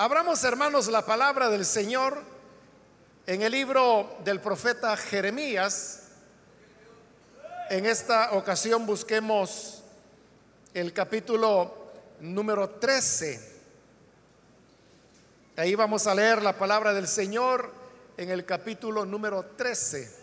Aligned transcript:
Abramos, 0.00 0.44
hermanos, 0.44 0.86
la 0.86 1.04
palabra 1.04 1.50
del 1.50 1.64
Señor 1.64 2.22
en 3.26 3.42
el 3.42 3.50
libro 3.50 4.16
del 4.22 4.40
profeta 4.40 4.96
Jeremías. 4.96 6.10
En 7.68 7.84
esta 7.84 8.30
ocasión 8.34 8.86
busquemos 8.86 9.82
el 10.72 10.92
capítulo 10.92 11.90
número 12.20 12.70
13. 12.70 13.60
Ahí 15.56 15.74
vamos 15.74 16.06
a 16.06 16.14
leer 16.14 16.42
la 16.42 16.56
palabra 16.56 16.94
del 16.94 17.08
Señor 17.08 17.72
en 18.16 18.30
el 18.30 18.44
capítulo 18.44 19.04
número 19.04 19.46
13. 19.56 20.17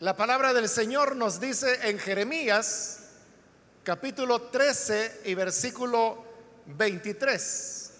La 0.00 0.16
palabra 0.16 0.54
del 0.54 0.66
Señor 0.66 1.14
nos 1.14 1.40
dice 1.40 1.90
en 1.90 1.98
Jeremías 1.98 3.00
capítulo 3.84 4.40
13 4.40 5.24
y 5.26 5.34
versículo 5.34 6.24
23. 6.64 7.92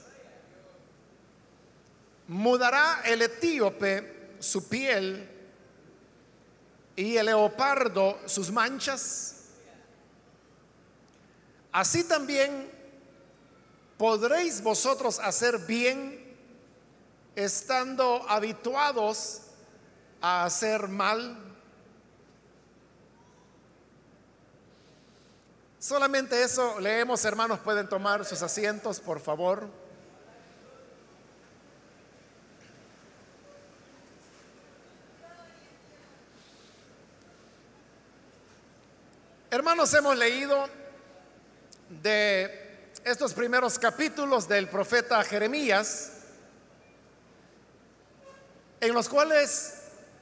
Mudará 2.29 3.03
el 3.05 3.21
etíope 3.21 4.31
su 4.39 4.67
piel 4.67 5.29
y 6.97 7.19
el 7.19 7.27
leopardo 7.27 8.19
sus 8.25 8.51
manchas. 8.51 9.49
Así 11.71 12.05
también 12.05 12.71
podréis 13.99 14.63
vosotros 14.63 15.19
hacer 15.19 15.59
bien 15.67 16.35
estando 17.37 18.25
habituados 18.27 19.43
a 20.23 20.47
hacer 20.47 20.89
mal. 20.89 21.50
Solamente 25.81 26.43
eso 26.43 26.79
leemos, 26.79 27.25
hermanos, 27.25 27.59
pueden 27.61 27.89
tomar 27.89 28.27
sus 28.27 28.43
asientos, 28.43 29.01
por 29.01 29.19
favor. 29.19 29.67
Hermanos, 39.51 39.95
hemos 39.95 40.19
leído 40.19 40.69
de 42.03 42.93
estos 43.03 43.33
primeros 43.33 43.79
capítulos 43.79 44.47
del 44.47 44.69
profeta 44.69 45.25
Jeremías, 45.25 46.13
en 48.83 48.93
los 48.93 49.09
cuales 49.09 49.77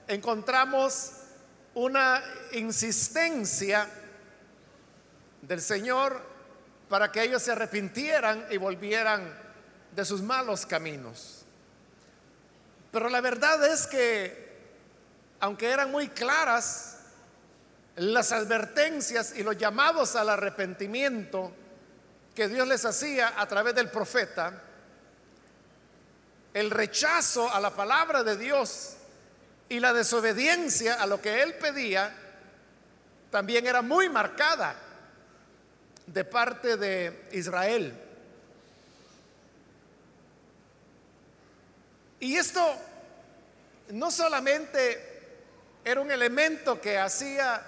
encontramos 0.07 1.15
una 1.75 2.23
insistencia 2.53 3.89
del 5.43 5.61
Señor 5.61 6.21
para 6.89 7.13
que 7.13 7.23
ellos 7.23 7.43
se 7.43 7.53
arrepintieran 7.53 8.47
y 8.51 8.57
volvieran 8.57 9.37
de 9.95 10.05
sus 10.05 10.23
malos 10.23 10.67
caminos. 10.67 11.45
Pero 12.91 13.09
la 13.09 13.21
verdad 13.21 13.65
es 13.67 13.87
que, 13.87 14.59
aunque 15.41 15.71
eran 15.71 15.91
muy 15.91 16.09
claras 16.09 16.99
las 17.97 18.33
advertencias 18.33 19.35
y 19.37 19.43
los 19.43 19.57
llamados 19.57 20.17
al 20.17 20.31
arrepentimiento 20.31 21.53
que 22.35 22.49
Dios 22.49 22.67
les 22.67 22.85
hacía 22.85 23.35
a 23.37 23.47
través 23.47 23.75
del 23.75 23.91
profeta, 23.91 24.63
el 26.55 26.71
rechazo 26.71 27.53
a 27.53 27.61
la 27.61 27.71
palabra 27.71 28.23
de 28.23 28.37
Dios 28.37 28.97
y 29.69 29.81
la 29.81 29.93
desobediencia 29.93 30.95
a 30.95 31.07
lo 31.07 31.21
que 31.21 31.43
él 31.43 31.55
pedía 31.55 32.15
también 33.31 33.67
era 33.67 33.83
muy 33.83 34.09
marcada 34.09 34.75
de 36.13 36.25
parte 36.25 36.77
de 36.77 37.29
Israel. 37.33 37.95
Y 42.21 42.37
esto 42.37 42.77
no 43.91 44.11
solamente 44.11 45.09
era 45.85 46.01
un 46.01 46.11
elemento 46.11 46.81
que 46.81 46.99
hacía 46.99 47.63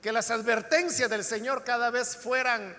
que 0.00 0.12
las 0.12 0.30
advertencias 0.30 1.10
del 1.10 1.24
Señor 1.24 1.62
cada 1.62 1.90
vez 1.90 2.16
fueran 2.16 2.74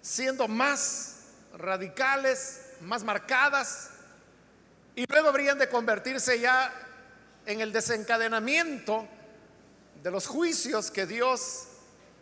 siendo 0.00 0.48
más 0.48 1.16
radicales, 1.54 2.70
más 2.80 3.04
marcadas, 3.04 3.90
y 4.94 5.04
luego 5.06 5.28
habrían 5.28 5.58
de 5.58 5.68
convertirse 5.68 6.40
ya 6.40 6.72
en 7.44 7.60
el 7.60 7.72
desencadenamiento 7.72 9.06
de 10.02 10.10
los 10.10 10.26
juicios 10.26 10.90
que 10.90 11.04
Dios 11.04 11.66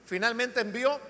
finalmente 0.06 0.60
envió, 0.60 1.00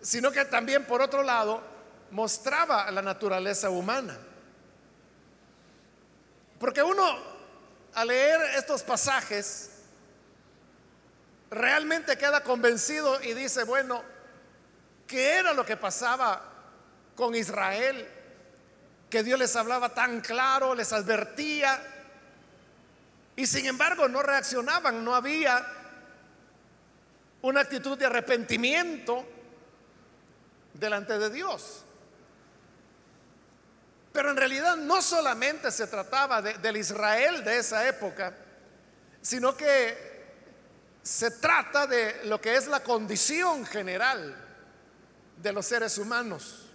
sino 0.00 0.30
que 0.30 0.44
también 0.44 0.84
por 0.86 1.02
otro 1.02 1.22
lado 1.22 1.62
mostraba 2.10 2.90
la 2.90 3.02
naturaleza 3.02 3.70
humana. 3.70 4.18
Porque 6.58 6.82
uno 6.82 7.18
al 7.94 8.08
leer 8.08 8.40
estos 8.56 8.82
pasajes 8.82 9.70
realmente 11.50 12.16
queda 12.16 12.42
convencido 12.42 13.20
y 13.22 13.34
dice, 13.34 13.64
bueno, 13.64 14.02
¿qué 15.06 15.38
era 15.38 15.52
lo 15.52 15.64
que 15.64 15.76
pasaba 15.76 16.42
con 17.16 17.34
Israel? 17.34 18.08
Que 19.08 19.22
Dios 19.22 19.38
les 19.38 19.56
hablaba 19.56 19.92
tan 19.92 20.20
claro, 20.20 20.74
les 20.74 20.92
advertía, 20.92 21.80
y 23.36 23.46
sin 23.46 23.66
embargo 23.66 24.06
no 24.06 24.22
reaccionaban, 24.22 25.02
no 25.02 25.14
había 25.14 25.66
una 27.42 27.60
actitud 27.60 27.96
de 27.96 28.06
arrepentimiento 28.06 29.24
delante 30.74 31.18
de 31.18 31.30
Dios. 31.30 31.84
Pero 34.12 34.30
en 34.30 34.36
realidad 34.36 34.76
no 34.76 35.00
solamente 35.00 35.70
se 35.70 35.86
trataba 35.86 36.42
del 36.42 36.76
Israel 36.76 37.44
de 37.44 37.58
esa 37.58 37.86
época, 37.86 38.34
sino 39.22 39.56
que 39.56 40.10
se 41.02 41.30
trata 41.30 41.86
de 41.86 42.24
lo 42.24 42.40
que 42.40 42.56
es 42.56 42.66
la 42.66 42.82
condición 42.82 43.64
general 43.64 44.36
de 45.36 45.52
los 45.52 45.64
seres 45.64 45.96
humanos. 45.96 46.66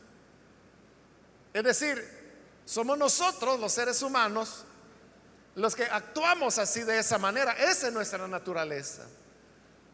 Es 1.53 1.63
decir, 1.63 2.03
somos 2.65 2.97
nosotros 2.97 3.59
los 3.59 3.71
seres 3.71 4.01
humanos 4.01 4.63
los 5.55 5.75
que 5.75 5.83
actuamos 5.83 6.57
así 6.57 6.83
de 6.83 6.99
esa 6.99 7.17
manera. 7.17 7.53
Esa 7.53 7.87
es 7.87 7.93
nuestra 7.93 8.27
naturaleza 8.27 9.03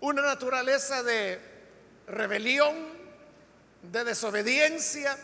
una 0.01 0.21
naturaleza 0.21 1.01
de 1.03 1.39
rebelión, 2.07 2.75
de 3.83 4.03
desobediencia, 4.03 5.17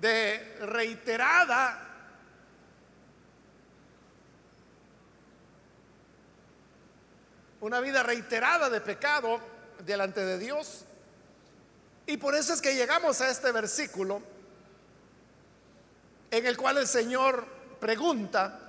de 0.00 0.56
reiterada 0.60 1.84
una 7.64 7.80
vida 7.80 8.02
reiterada 8.02 8.68
de 8.68 8.82
pecado 8.82 9.40
delante 9.78 10.22
de 10.22 10.38
Dios. 10.38 10.84
Y 12.06 12.18
por 12.18 12.34
eso 12.34 12.52
es 12.52 12.60
que 12.60 12.74
llegamos 12.74 13.22
a 13.22 13.30
este 13.30 13.50
versículo 13.52 14.20
en 16.30 16.44
el 16.44 16.58
cual 16.58 16.76
el 16.76 16.86
Señor 16.86 17.46
pregunta, 17.80 18.60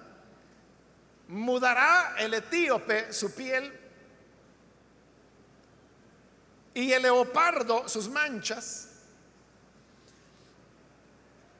¿mudará 1.27 2.15
el 2.17 2.35
etíope 2.35 3.11
su 3.11 3.35
piel 3.35 3.84
y 6.75 6.91
el 6.91 7.01
leopardo 7.01 7.89
sus 7.89 8.09
manchas. 8.09 8.89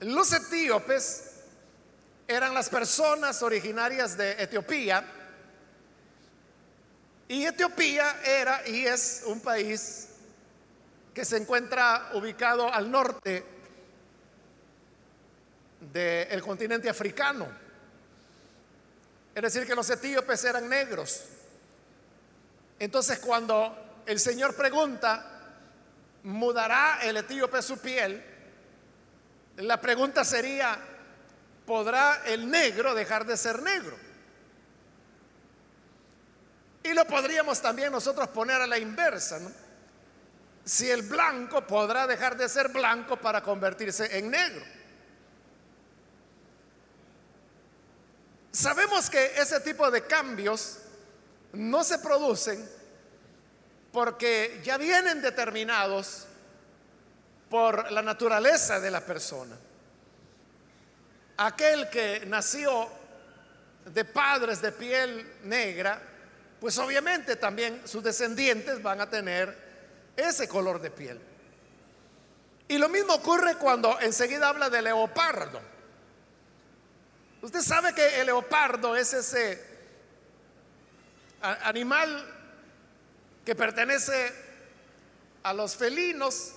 Los 0.02 0.32
etíopes 0.34 1.32
eran 2.28 2.54
las 2.54 2.70
personas 2.70 3.42
originarias 3.42 4.18
de 4.18 4.44
Etiopía 4.44 5.04
y 7.30 7.46
Etiopía 7.46 8.22
era 8.24 8.68
y 8.68 8.86
es 8.86 9.24
un 9.26 9.40
país 9.40 10.10
que 11.14 11.24
se 11.24 11.38
encuentra 11.38 12.10
ubicado 12.14 12.72
al 12.72 12.92
norte 12.92 13.46
del 15.80 16.42
continente 16.42 16.90
africano. 16.90 17.48
Es 19.34 19.42
decir, 19.42 19.66
que 19.66 19.76
los 19.76 19.90
etíopes 19.90 20.44
eran 20.44 20.68
negros. 20.68 21.24
Entonces 22.80 23.20
cuando 23.20 23.85
el 24.06 24.20
Señor 24.20 24.56
pregunta, 24.56 25.26
¿mudará 26.24 27.00
el 27.02 27.18
etíope 27.18 27.62
su 27.62 27.80
piel? 27.80 28.24
La 29.58 29.80
pregunta 29.80 30.24
sería, 30.24 30.78
¿podrá 31.66 32.24
el 32.26 32.50
negro 32.50 32.94
dejar 32.94 33.26
de 33.26 33.38
ser 33.38 33.62
negro? 33.62 33.98
Y 36.84 36.94
lo 36.94 37.06
podríamos 37.06 37.62
también 37.62 37.92
nosotros 37.92 38.28
poner 38.30 38.62
a 38.62 38.68
la 38.68 38.78
inversa, 38.78 39.40
¿no? 39.40 39.52
Si 40.64 40.90
el 40.90 41.04
blanco 41.04 41.66
podrá 41.66 42.06
dejar 42.06 42.38
de 42.38 42.50
ser 42.50 42.70
blanco 42.70 43.18
para 43.18 43.42
convertirse 43.42 44.18
en 44.18 44.30
negro. 44.30 44.64
Sabemos 48.52 49.10
que 49.10 49.34
ese 49.36 49.60
tipo 49.62 49.90
de 49.92 50.06
cambios 50.06 50.80
no 51.54 51.84
se 51.84 52.00
producen 52.00 52.75
porque 53.96 54.60
ya 54.62 54.78
vienen 54.78 55.22
determinados 55.22 56.26
por 57.50 57.90
la 57.94 58.02
naturaleza 58.02 58.82
de 58.82 58.92
la 58.92 59.00
persona. 59.00 59.56
Aquel 61.38 61.90
que 61.90 62.24
nació 62.28 62.90
de 63.86 64.04
padres 64.04 64.62
de 64.62 64.74
piel 64.74 65.36
negra, 65.44 66.02
pues 66.60 66.78
obviamente 66.78 67.38
también 67.38 67.88
sus 67.88 68.04
descendientes 68.04 68.84
van 68.84 69.00
a 69.00 69.10
tener 69.10 69.58
ese 70.18 70.46
color 70.50 70.82
de 70.82 70.92
piel. 70.92 71.22
Y 72.68 72.78
lo 72.78 72.90
mismo 72.90 73.14
ocurre 73.14 73.56
cuando 73.56 73.98
enseguida 74.02 74.50
habla 74.50 74.70
de 74.70 74.82
leopardo. 74.82 75.62
Usted 77.42 77.62
sabe 77.62 77.96
que 77.96 78.20
el 78.20 78.26
leopardo 78.26 78.94
es 78.94 79.14
ese 79.14 79.64
animal 81.42 82.35
que 83.46 83.56
pertenece 83.56 84.34
a 85.44 85.54
los 85.54 85.76
felinos 85.76 86.54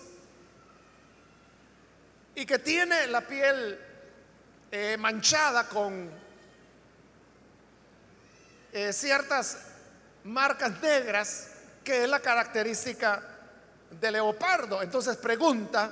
y 2.34 2.46
que 2.46 2.58
tiene 2.58 3.06
la 3.08 3.20
piel 3.20 3.78
eh, 4.70 4.96
manchada 4.98 5.68
con 5.68 6.10
eh, 8.72 8.92
ciertas 8.92 9.58
marcas 10.24 10.80
negras, 10.80 11.50
que 11.84 12.04
es 12.04 12.08
la 12.08 12.20
característica 12.20 13.22
del 13.90 14.14
leopardo. 14.14 14.82
Entonces 14.82 15.16
pregunta 15.18 15.90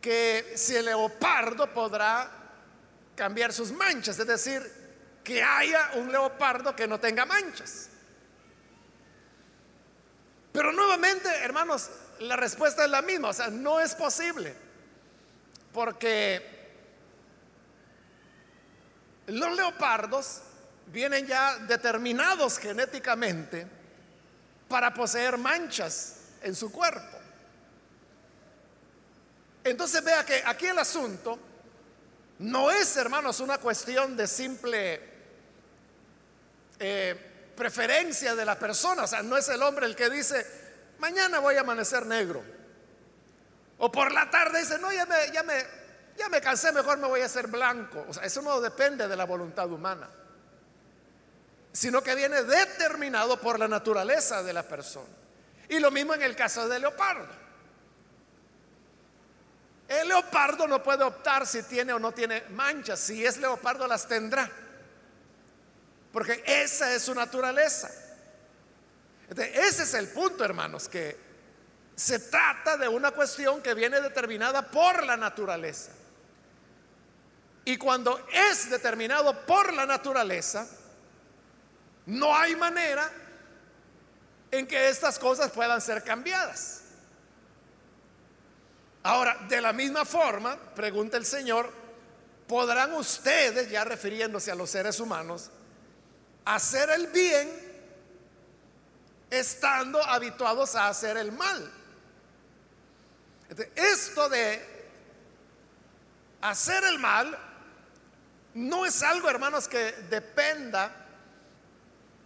que 0.00 0.54
si 0.56 0.74
el 0.74 0.86
leopardo 0.86 1.72
podrá 1.72 2.30
cambiar 3.14 3.52
sus 3.52 3.70
manchas, 3.70 4.18
es 4.18 4.26
decir, 4.26 4.62
que 5.22 5.42
haya 5.42 5.90
un 5.94 6.10
leopardo 6.10 6.74
que 6.74 6.88
no 6.88 6.98
tenga 6.98 7.26
manchas. 7.26 7.90
Pero 10.58 10.72
nuevamente, 10.72 11.28
hermanos, 11.44 11.88
la 12.18 12.34
respuesta 12.34 12.82
es 12.84 12.90
la 12.90 13.00
misma, 13.00 13.28
o 13.28 13.32
sea, 13.32 13.46
no 13.46 13.78
es 13.78 13.94
posible, 13.94 14.56
porque 15.72 16.42
los 19.28 19.54
leopardos 19.54 20.40
vienen 20.88 21.28
ya 21.28 21.58
determinados 21.58 22.58
genéticamente 22.58 23.68
para 24.68 24.92
poseer 24.92 25.38
manchas 25.38 26.22
en 26.42 26.56
su 26.56 26.72
cuerpo. 26.72 27.18
Entonces 29.62 30.02
vea 30.02 30.26
que 30.26 30.42
aquí 30.44 30.66
el 30.66 30.78
asunto 30.80 31.38
no 32.40 32.72
es, 32.72 32.96
hermanos, 32.96 33.38
una 33.38 33.58
cuestión 33.58 34.16
de 34.16 34.26
simple 34.26 35.00
eh, 36.80 37.27
preferencia 37.58 38.34
de 38.34 38.44
la 38.44 38.58
persona. 38.58 39.02
O 39.02 39.06
sea, 39.06 39.22
no 39.22 39.36
es 39.36 39.48
el 39.48 39.62
hombre 39.62 39.84
el 39.84 39.96
que 39.96 40.08
dice, 40.08 40.46
mañana 40.98 41.40
voy 41.40 41.56
a 41.56 41.60
amanecer 41.60 42.06
negro. 42.06 42.42
O 43.78 43.92
por 43.92 44.12
la 44.12 44.30
tarde 44.30 44.60
dice, 44.60 44.78
no, 44.78 44.90
ya 44.92 45.04
me, 45.04 45.30
ya 45.32 45.42
me, 45.42 45.64
ya 46.16 46.28
me 46.28 46.40
cansé, 46.40 46.72
mejor 46.72 46.98
me 46.98 47.08
voy 47.08 47.20
a 47.20 47.26
hacer 47.26 47.48
blanco. 47.48 48.06
O 48.08 48.14
sea, 48.14 48.22
eso 48.22 48.40
no 48.40 48.60
depende 48.60 49.06
de 49.06 49.16
la 49.16 49.24
voluntad 49.24 49.70
humana, 49.70 50.08
sino 51.72 52.02
que 52.02 52.14
viene 52.14 52.42
determinado 52.42 53.38
por 53.40 53.58
la 53.58 53.68
naturaleza 53.68 54.42
de 54.42 54.52
la 54.52 54.62
persona. 54.62 55.08
Y 55.68 55.80
lo 55.80 55.90
mismo 55.90 56.14
en 56.14 56.22
el 56.22 56.34
caso 56.34 56.68
del 56.68 56.82
leopardo. 56.82 57.28
El 59.88 60.08
leopardo 60.08 60.66
no 60.66 60.82
puede 60.82 61.02
optar 61.02 61.46
si 61.46 61.62
tiene 61.62 61.92
o 61.92 61.98
no 61.98 62.12
tiene 62.12 62.44
manchas. 62.50 63.00
Si 63.00 63.24
es 63.24 63.38
leopardo 63.38 63.86
las 63.86 64.06
tendrá. 64.06 64.50
Porque 66.12 66.42
esa 66.46 66.94
es 66.94 67.02
su 67.02 67.14
naturaleza. 67.14 67.90
ese 69.30 69.82
es 69.82 69.94
el 69.94 70.08
punto, 70.08 70.44
hermanos, 70.44 70.88
que 70.88 71.16
se 71.94 72.18
trata 72.18 72.76
de 72.76 72.88
una 72.88 73.10
cuestión 73.10 73.60
que 73.60 73.74
viene 73.74 74.00
determinada 74.00 74.70
por 74.70 75.04
la 75.04 75.16
naturaleza. 75.16 75.90
Y 77.64 77.76
cuando 77.76 78.26
es 78.32 78.70
determinado 78.70 79.44
por 79.44 79.74
la 79.74 79.84
naturaleza, 79.84 80.66
no 82.06 82.34
hay 82.34 82.56
manera 82.56 83.10
en 84.50 84.66
que 84.66 84.88
estas 84.88 85.18
cosas 85.18 85.50
puedan 85.50 85.80
ser 85.80 86.02
cambiadas. 86.02 86.82
Ahora, 89.02 89.36
de 89.48 89.60
la 89.60 89.72
misma 89.72 90.04
forma, 90.04 90.56
pregunta 90.74 91.16
el 91.16 91.26
Señor, 91.26 91.70
¿podrán 92.46 92.94
ustedes, 92.94 93.70
ya 93.70 93.84
refiriéndose 93.84 94.50
a 94.50 94.54
los 94.54 94.70
seres 94.70 95.00
humanos, 95.00 95.50
hacer 96.48 96.88
el 96.90 97.08
bien 97.08 97.46
estando 99.30 100.02
habituados 100.02 100.74
a 100.74 100.88
hacer 100.88 101.18
el 101.18 101.30
mal? 101.30 101.70
Esto 103.76 104.28
de 104.30 104.78
hacer 106.40 106.84
el 106.84 106.98
mal 106.98 107.36
no 108.54 108.86
es 108.86 109.02
algo, 109.02 109.28
hermanos, 109.28 109.68
que 109.68 109.92
dependa 110.08 110.90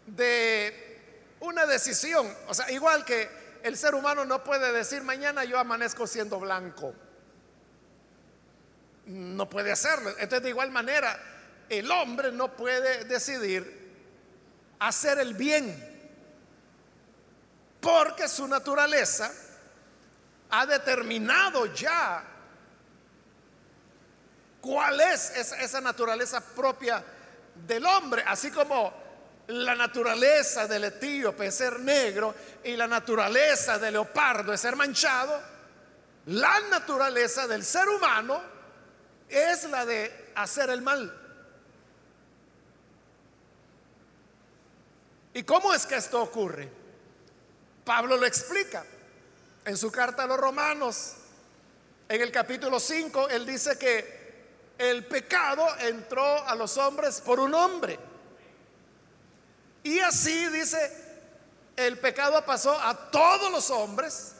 de 0.06 1.36
una 1.40 1.66
decisión. 1.66 2.32
O 2.46 2.54
sea, 2.54 2.70
igual 2.70 3.04
que 3.04 3.28
el 3.64 3.76
ser 3.76 3.94
humano 3.94 4.24
no 4.24 4.44
puede 4.44 4.72
decir 4.72 5.02
mañana 5.02 5.44
yo 5.44 5.58
amanezco 5.58 6.06
siendo 6.06 6.38
blanco. 6.38 6.94
No 9.06 9.50
puede 9.50 9.72
hacerlo. 9.72 10.10
Entonces, 10.10 10.42
de 10.44 10.48
igual 10.50 10.70
manera, 10.70 11.18
el 11.68 11.90
hombre 11.90 12.30
no 12.30 12.56
puede 12.56 13.04
decidir 13.04 13.81
hacer 14.82 15.18
el 15.18 15.34
bien. 15.34 15.90
Porque 17.80 18.28
su 18.28 18.46
naturaleza 18.46 19.32
ha 20.50 20.66
determinado 20.66 21.66
ya 21.66 22.24
cuál 24.60 25.00
es 25.00 25.30
esa, 25.36 25.80
naturaleza 25.80 26.40
propia 26.40 27.02
del 27.66 27.84
hombre. 27.86 28.24
Así 28.26 28.50
como 28.50 28.92
la 29.48 29.74
naturaleza 29.74 30.66
del 30.66 30.84
etíope 30.84 31.46
es 31.46 31.54
ser 31.54 31.80
negro 31.80 32.34
y 32.62 32.76
la 32.76 32.86
naturaleza 32.86 33.78
del 33.78 33.94
leopardo 33.94 34.52
es 34.52 34.60
ser 34.60 34.76
manchado, 34.76 35.40
la 36.26 36.60
naturaleza 36.70 37.48
del 37.48 37.64
ser 37.64 37.88
humano 37.88 38.40
es 39.28 39.64
la 39.64 39.84
de 39.84 40.32
hacer 40.36 40.70
el 40.70 40.82
mal. 40.82 41.21
¿Y 45.34 45.42
cómo 45.44 45.72
es 45.72 45.86
que 45.86 45.96
esto 45.96 46.22
ocurre? 46.22 46.68
Pablo 47.84 48.16
lo 48.16 48.26
explica 48.26 48.84
en 49.64 49.76
su 49.76 49.90
carta 49.90 50.24
a 50.24 50.26
los 50.26 50.38
romanos. 50.38 51.14
En 52.08 52.20
el 52.20 52.30
capítulo 52.30 52.78
5, 52.78 53.28
él 53.30 53.46
dice 53.46 53.78
que 53.78 54.22
el 54.78 55.06
pecado 55.06 55.66
entró 55.78 56.46
a 56.46 56.54
los 56.54 56.76
hombres 56.76 57.20
por 57.20 57.40
un 57.40 57.54
hombre 57.54 57.98
y 59.84 59.98
así 59.98 60.48
dice, 60.48 60.92
el 61.76 61.98
pecado 61.98 62.44
pasó 62.44 62.78
a 62.78 63.10
todos 63.10 63.50
los 63.50 63.70
hombres 63.70 64.32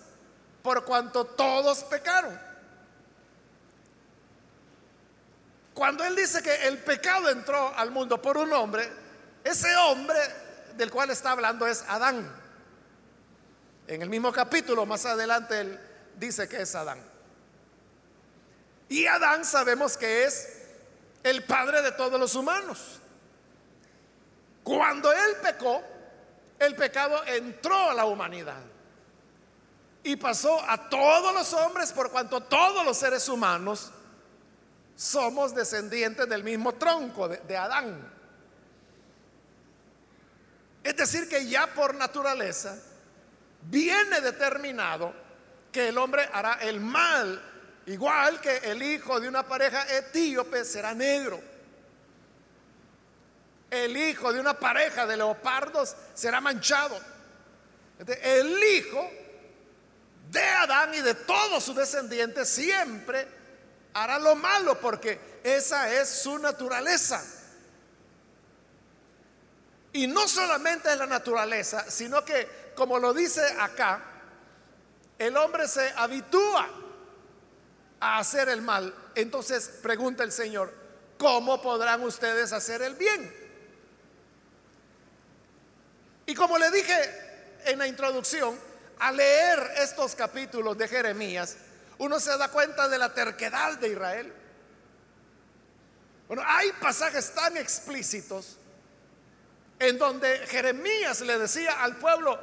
por 0.63 0.85
cuanto 0.85 1.25
todos 1.25 1.83
pecaron. 1.85 2.39
Cuando 5.75 6.05
él 6.05 6.15
dice 6.15 6.43
que 6.43 6.69
el 6.69 6.79
pecado 6.79 7.29
entró 7.31 7.75
al 7.77 7.91
mundo 7.91 8.21
por 8.21 8.37
un 8.37 8.53
hombre, 8.53 8.89
ese 9.43 9.75
hombre 9.77 10.19
del 10.77 10.91
cual 10.91 11.11
está 11.11 11.33
hablando 11.33 11.67
es 11.67 11.85
Adán. 11.89 12.31
En 13.87 14.03
el 14.03 14.09
mismo 14.09 14.33
capítulo, 14.33 14.87
más 14.87 15.05
adelante, 15.07 15.61
él 15.61 15.81
dice 16.17 16.49
que 16.49 16.63
es 16.63 16.75
Adán. 16.75 16.99
Y 18.89 19.07
Adán 19.07 19.45
sabemos 19.45 19.97
que 19.97 20.25
es 20.25 20.63
el 21.23 21.45
padre 21.45 21.83
de 21.83 21.93
todos 21.93 22.19
los 22.19 22.35
humanos. 22.35 23.01
Cuando 24.63 25.13
él 25.13 25.37
pecó, 25.43 25.83
el 26.59 26.77
pecado 26.77 27.25
entró 27.27 27.91
a 27.91 27.95
la 27.95 28.05
humanidad 28.05 28.63
y 30.05 30.17
pasó 30.17 30.61
a 30.69 30.89
todos 30.89 31.35
los 31.35 31.53
hombres 31.55 31.93
por 31.93 32.11
cuanto 32.11 32.41
todos 32.43 32.85
los 32.85 32.97
seres 32.97 33.29
humanos 33.29 33.91
somos 34.95 35.55
descendientes 35.55 36.29
del 36.29 36.45
mismo 36.45 36.75
tronco 36.75 37.29
de, 37.29 37.57
Adán. 37.57 38.12
Es 40.83 40.97
decir, 40.97 41.29
que 41.29 41.47
ya 41.47 41.69
por 41.69 41.95
naturaleza 41.95 42.77
viene 43.63 44.21
determinado 44.21 45.15
que 45.71 45.89
el 45.89 45.99
hombre 45.99 46.29
hará 46.33 46.59
el 46.61 46.81
mal, 46.81 47.41
igual 47.87 48.41
que 48.41 48.57
el 48.59 48.83
hijo 48.83 49.21
de 49.21 49.29
una 49.29 49.43
pareja 49.45 49.87
etíope 49.97 50.65
será 50.65 50.93
negro 50.95 51.53
el 53.73 53.97
hijo 53.97 54.31
de 54.35 54.39
una 54.39 54.53
pareja 54.53 55.07
de 55.07 55.17
leopardos 55.17 55.97
será 56.13 56.43
manchado. 56.43 57.01
El 58.23 58.63
hijo 58.63 59.11
de 60.31 60.43
Adán 60.43 60.93
y 60.93 61.01
de 61.01 61.15
todos 61.15 61.65
sus 61.65 61.75
descendientes 61.75 62.51
siempre 62.51 63.27
hará 63.95 64.19
lo 64.19 64.37
malo 64.37 64.79
porque 64.79 65.41
esa 65.43 65.91
es 65.91 66.07
su 66.11 66.39
naturaleza. 66.39 67.25
Y 69.93 70.07
no 70.07 70.27
solamente 70.27 70.91
en 70.91 70.99
la 70.99 71.07
naturaleza, 71.07 71.91
sino 71.91 72.25
que, 72.25 72.73
como 72.75 72.99
lo 72.99 73.13
dice 73.13 73.43
acá, 73.61 74.03
el 75.19 75.37
hombre 75.37 75.69
se 75.69 75.93
habitúa 75.97 76.69
a 78.01 78.19
hacer 78.19 78.49
el 78.49 78.63
mal. 78.63 78.95
Entonces 79.15 79.69
pregunta 79.83 80.25
el 80.25 80.33
Señor, 80.33 80.73
¿cómo 81.19 81.61
podrán 81.61 82.03
ustedes 82.03 82.53
hacer 82.53 82.83
el 82.83 82.95
bien? 82.95 83.43
Y 86.27 86.35
como 86.35 86.59
le 86.59 86.71
dije 86.71 87.61
en 87.67 87.79
la 87.79 87.87
introducción, 87.87 88.59
al 88.99 89.17
leer 89.17 89.73
estos 89.77 90.15
capítulos 90.15 90.79
de 90.79 90.89
Jeremías, 90.89 91.57
uno 91.99 92.19
se 92.19 92.37
da 92.39 92.49
cuenta 92.49 92.89
de 92.89 92.99
la 92.99 93.13
terquedad 93.13 93.77
de 93.79 93.89
Israel. 93.89 94.33
Bueno, 96.29 96.43
hay 96.47 96.73
pasajes 96.73 97.35
tan 97.35 97.57
explícitos 97.57 98.57
en 99.83 99.99
donde 99.99 100.47
Jeremías 100.47 101.21
le 101.23 101.39
decía 101.39 101.83
al 101.83 101.97
pueblo, 101.97 102.39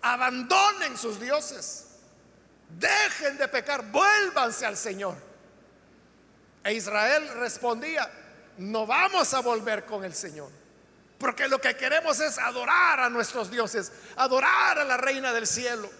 abandonen 0.00 0.96
sus 0.96 1.20
dioses, 1.20 1.86
dejen 2.68 3.36
de 3.36 3.48
pecar, 3.48 3.84
vuélvanse 3.90 4.64
al 4.64 4.76
Señor. 4.76 5.16
E 6.62 6.72
Israel 6.74 7.28
respondía, 7.40 8.08
no 8.58 8.86
vamos 8.86 9.34
a 9.34 9.40
volver 9.40 9.84
con 9.84 10.04
el 10.04 10.14
Señor, 10.14 10.50
porque 11.18 11.48
lo 11.48 11.60
que 11.60 11.76
queremos 11.76 12.20
es 12.20 12.38
adorar 12.38 13.00
a 13.00 13.10
nuestros 13.10 13.50
dioses, 13.50 13.92
adorar 14.16 14.78
a 14.78 14.84
la 14.84 14.96
reina 14.96 15.32
del 15.32 15.46
cielo. 15.46 15.90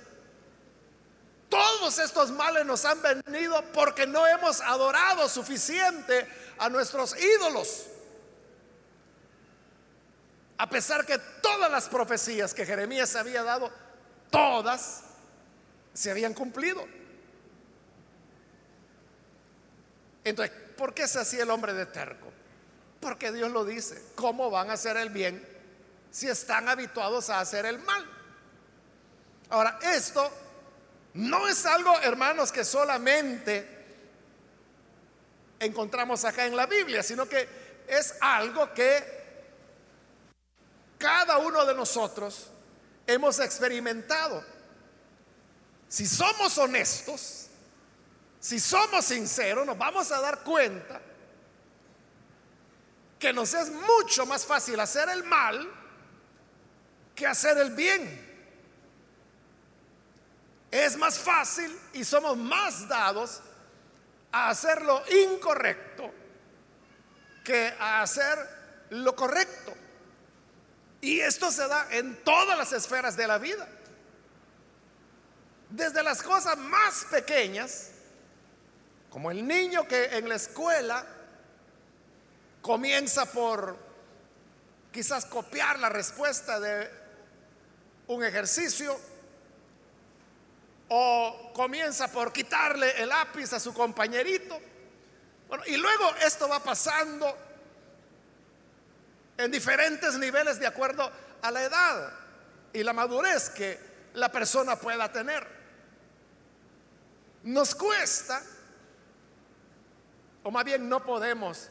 Todos 1.48 1.98
estos 1.98 2.30
males 2.30 2.66
nos 2.66 2.84
han 2.84 3.00
venido 3.00 3.64
porque 3.72 4.06
no 4.06 4.26
hemos 4.26 4.60
adorado 4.60 5.28
suficiente 5.28 6.28
a 6.58 6.68
nuestros 6.68 7.16
ídolos. 7.18 7.86
A 10.58 10.68
pesar 10.68 11.06
que 11.06 11.18
todas 11.40 11.70
las 11.70 11.88
profecías 11.88 12.52
que 12.52 12.66
Jeremías 12.66 13.14
había 13.14 13.44
dado, 13.44 13.72
todas 14.30 15.04
se 15.94 16.10
habían 16.10 16.34
cumplido. 16.34 16.84
Entonces, 20.24 20.54
¿por 20.76 20.92
qué 20.94 21.06
se 21.06 21.20
hacía 21.20 21.44
el 21.44 21.50
hombre 21.50 21.72
de 21.74 21.86
terco? 21.86 22.26
Porque 23.00 23.30
Dios 23.30 23.50
lo 23.52 23.64
dice. 23.64 24.02
¿Cómo 24.16 24.50
van 24.50 24.70
a 24.70 24.74
hacer 24.74 24.96
el 24.96 25.10
bien 25.10 25.46
si 26.10 26.28
están 26.28 26.68
habituados 26.68 27.30
a 27.30 27.38
hacer 27.38 27.64
el 27.64 27.78
mal? 27.78 28.04
Ahora, 29.50 29.78
esto 29.94 30.30
no 31.14 31.46
es 31.46 31.64
algo, 31.66 31.98
hermanos, 32.00 32.50
que 32.50 32.64
solamente 32.64 33.78
encontramos 35.60 36.24
acá 36.24 36.46
en 36.46 36.56
la 36.56 36.66
Biblia, 36.66 37.02
sino 37.02 37.28
que 37.28 37.48
es 37.86 38.16
algo 38.20 38.72
que 38.74 39.17
cada 40.98 41.38
uno 41.38 41.64
de 41.64 41.74
nosotros 41.74 42.50
hemos 43.06 43.38
experimentado. 43.38 44.44
Si 45.88 46.06
somos 46.06 46.58
honestos, 46.58 47.46
si 48.40 48.60
somos 48.60 49.06
sinceros, 49.06 49.64
nos 49.64 49.78
vamos 49.78 50.12
a 50.12 50.20
dar 50.20 50.42
cuenta 50.42 51.00
que 53.18 53.32
nos 53.32 53.54
es 53.54 53.70
mucho 53.70 54.26
más 54.26 54.44
fácil 54.44 54.78
hacer 54.78 55.08
el 55.08 55.24
mal 55.24 55.68
que 57.14 57.26
hacer 57.26 57.58
el 57.58 57.74
bien. 57.74 58.26
Es 60.70 60.96
más 60.96 61.18
fácil 61.18 61.76
y 61.94 62.04
somos 62.04 62.36
más 62.36 62.86
dados 62.86 63.40
a 64.30 64.50
hacer 64.50 64.82
lo 64.82 65.02
incorrecto 65.10 66.12
que 67.42 67.74
a 67.78 68.02
hacer 68.02 68.38
lo 68.90 69.16
correcto. 69.16 69.74
Y 71.00 71.20
esto 71.20 71.50
se 71.50 71.66
da 71.68 71.86
en 71.90 72.22
todas 72.24 72.58
las 72.58 72.72
esferas 72.72 73.16
de 73.16 73.26
la 73.26 73.38
vida. 73.38 73.68
Desde 75.70 76.02
las 76.02 76.22
cosas 76.22 76.56
más 76.56 77.06
pequeñas, 77.10 77.90
como 79.10 79.30
el 79.30 79.46
niño 79.46 79.86
que 79.86 80.16
en 80.16 80.28
la 80.28 80.34
escuela 80.34 81.06
comienza 82.62 83.26
por 83.26 83.76
quizás 84.92 85.26
copiar 85.26 85.78
la 85.78 85.88
respuesta 85.88 86.58
de 86.58 86.90
un 88.08 88.24
ejercicio 88.24 88.98
o 90.88 91.52
comienza 91.54 92.10
por 92.10 92.32
quitarle 92.32 93.02
el 93.02 93.10
lápiz 93.10 93.52
a 93.52 93.60
su 93.60 93.72
compañerito. 93.72 94.58
Bueno, 95.48 95.64
y 95.66 95.76
luego 95.76 96.14
esto 96.16 96.48
va 96.48 96.60
pasando 96.60 97.36
en 99.38 99.50
diferentes 99.50 100.18
niveles 100.18 100.60
de 100.60 100.66
acuerdo 100.66 101.10
a 101.40 101.50
la 101.50 101.62
edad 101.62 102.12
y 102.72 102.82
la 102.82 102.92
madurez 102.92 103.48
que 103.50 103.80
la 104.14 104.30
persona 104.30 104.76
pueda 104.76 105.10
tener. 105.10 105.46
Nos 107.44 107.74
cuesta, 107.74 108.42
o 110.42 110.50
más 110.50 110.64
bien 110.64 110.88
no 110.88 111.02
podemos 111.02 111.70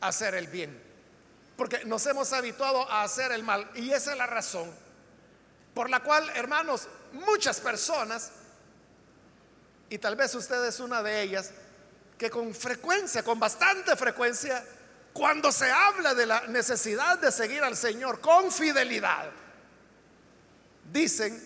hacer 0.00 0.34
el 0.36 0.46
bien, 0.46 0.82
porque 1.56 1.84
nos 1.84 2.06
hemos 2.06 2.32
habituado 2.32 2.90
a 2.90 3.02
hacer 3.02 3.32
el 3.32 3.42
mal 3.42 3.68
y 3.74 3.90
esa 3.90 4.12
es 4.12 4.18
la 4.18 4.26
razón 4.26 4.86
por 5.76 5.90
la 5.90 6.02
cual, 6.02 6.26
hermanos, 6.34 6.88
muchas 7.12 7.60
personas, 7.60 8.30
y 9.90 9.98
tal 9.98 10.16
vez 10.16 10.34
usted 10.34 10.64
es 10.64 10.80
una 10.80 11.02
de 11.02 11.20
ellas, 11.20 11.50
que 12.16 12.30
con 12.30 12.54
frecuencia, 12.54 13.22
con 13.22 13.38
bastante 13.38 13.94
frecuencia, 13.94 14.64
cuando 15.16 15.50
se 15.50 15.70
habla 15.70 16.14
de 16.14 16.26
la 16.26 16.46
necesidad 16.48 17.18
de 17.18 17.32
seguir 17.32 17.62
al 17.62 17.74
Señor 17.74 18.20
con 18.20 18.52
fidelidad, 18.52 19.30
dicen, 20.92 21.42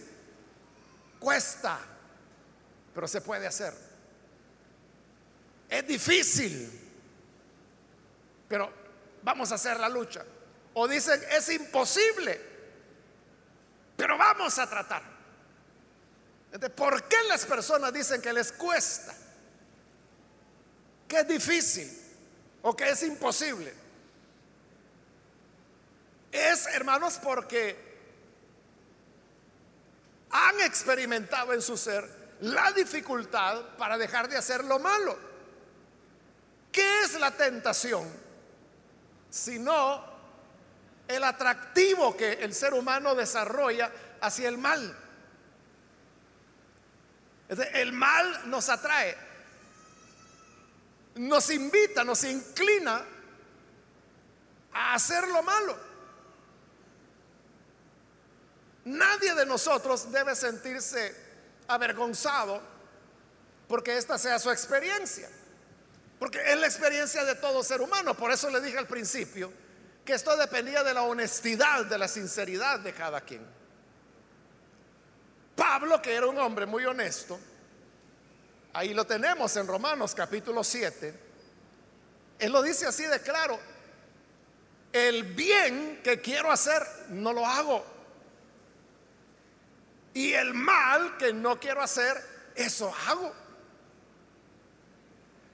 cuesta, 1.21 1.79
pero 2.93 3.07
se 3.07 3.21
puede 3.21 3.47
hacer. 3.47 3.73
Es 5.69 5.87
difícil, 5.87 6.69
pero 8.49 8.73
vamos 9.23 9.53
a 9.53 9.55
hacer 9.55 9.79
la 9.79 9.89
lucha. 9.89 10.25
O 10.75 10.89
dicen, 10.89 11.23
es 11.31 11.49
imposible, 11.51 12.41
pero 13.97 14.19
vamos 14.19 14.59
a 14.59 14.69
tratar. 14.69 15.03
¿Por 16.75 17.05
qué 17.05 17.19
las 17.29 17.47
personas 17.47 17.93
dicen 17.93 18.21
que 18.21 18.33
les 18.33 18.51
cuesta? 18.51 19.15
Que 21.07 21.21
es 21.21 21.29
difícil 21.29 22.10
o 22.63 22.77
que 22.77 22.91
es 22.91 23.03
imposible. 23.03 23.73
Es, 26.33 26.67
hermanos, 26.67 27.19
porque 27.23 27.91
han 30.31 30.61
experimentado 30.61 31.53
en 31.53 31.63
su 31.63 31.77
ser 31.77 32.37
la 32.41 32.73
dificultad 32.73 33.77
para 33.77 33.99
dejar 33.99 34.29
de 34.29 34.37
hacer 34.37 34.65
lo 34.65 34.79
malo. 34.79 35.19
¿Qué 36.71 37.03
es 37.03 37.19
la 37.19 37.33
tentación? 37.33 38.09
Sino 39.29 40.05
el 41.09 41.25
atractivo 41.25 42.17
que 42.17 42.35
el 42.35 42.55
ser 42.55 42.75
humano 42.75 43.15
desarrolla 43.15 43.91
hacia 44.21 44.49
el 44.49 44.59
mal. 44.59 44.97
El 47.49 47.93
mal 47.93 48.49
nos 48.49 48.69
atrae 48.69 49.30
nos 51.21 51.51
invita, 51.51 52.03
nos 52.03 52.25
inclina 52.25 53.05
a 54.73 54.95
hacer 54.95 55.29
lo 55.29 55.43
malo. 55.43 55.77
Nadie 58.87 59.35
de 59.35 59.45
nosotros 59.45 60.11
debe 60.11 60.35
sentirse 60.35 61.15
avergonzado 61.69 62.63
porque 63.69 63.99
esta 63.99 64.17
sea 64.19 64.39
su 64.39 64.51
experiencia. 64.51 65.29
Porque 66.19 66.41
es 66.41 66.59
la 66.59 66.67
experiencia 66.67 67.25
de 67.25 67.35
todo 67.35 67.63
ser 67.63 67.83
humano. 67.83 68.15
Por 68.15 68.31
eso 68.31 68.49
le 68.49 68.61
dije 68.61 68.79
al 68.79 68.87
principio 68.87 69.53
que 70.05 70.15
esto 70.15 70.35
dependía 70.39 70.83
de 70.83 70.95
la 70.95 71.03
honestidad, 71.03 71.85
de 71.85 71.99
la 71.99 72.09
sinceridad 72.09 72.81
de 72.81 72.95
cada 72.95 73.21
quien. 73.21 73.47
Pablo, 75.55 76.01
que 76.01 76.15
era 76.15 76.27
un 76.27 76.39
hombre 76.39 76.65
muy 76.65 76.87
honesto, 76.87 77.39
Ahí 78.73 78.95
lo 78.95 79.05
tenemos 79.05 79.57
en 79.57 79.67
Romanos 79.67 80.15
capítulo 80.15 80.63
7. 80.63 81.15
Él 82.39 82.53
lo 82.53 82.63
dice 82.63 82.87
así 82.87 83.05
de 83.05 83.21
claro. 83.21 83.59
El 84.93 85.23
bien 85.23 86.01
que 86.03 86.21
quiero 86.21 86.51
hacer, 86.51 86.83
no 87.09 87.33
lo 87.33 87.47
hago. 87.47 87.85
Y 90.15 90.33
el 90.33 90.55
mal 90.55 91.17
que 91.17 91.33
no 91.33 91.59
quiero 91.59 91.83
hacer, 91.83 92.17
eso 92.55 92.93
hago. 93.07 93.33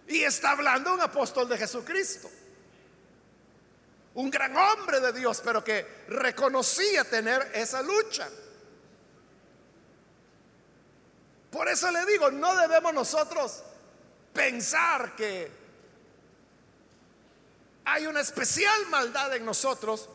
Y 0.08 0.23
está 0.23 0.52
hablando 0.52 0.94
un 0.94 1.00
apóstol 1.00 1.49
de 1.49 1.58
Jesucristo. 1.58 2.30
Un 4.14 4.30
gran 4.30 4.56
hombre 4.56 5.00
de 5.00 5.12
Dios, 5.12 5.42
pero 5.44 5.62
que 5.62 6.04
reconocía 6.08 7.04
tener 7.04 7.50
esa 7.54 7.82
lucha. 7.82 8.28
Por 11.56 11.70
eso 11.70 11.90
le 11.90 12.04
digo, 12.04 12.30
no 12.30 12.54
debemos 12.54 12.92
nosotros 12.92 13.62
pensar 14.34 15.16
que 15.16 15.50
hay 17.86 18.06
una 18.06 18.20
especial 18.20 18.86
maldad 18.90 19.34
en 19.34 19.46
nosotros 19.46 20.06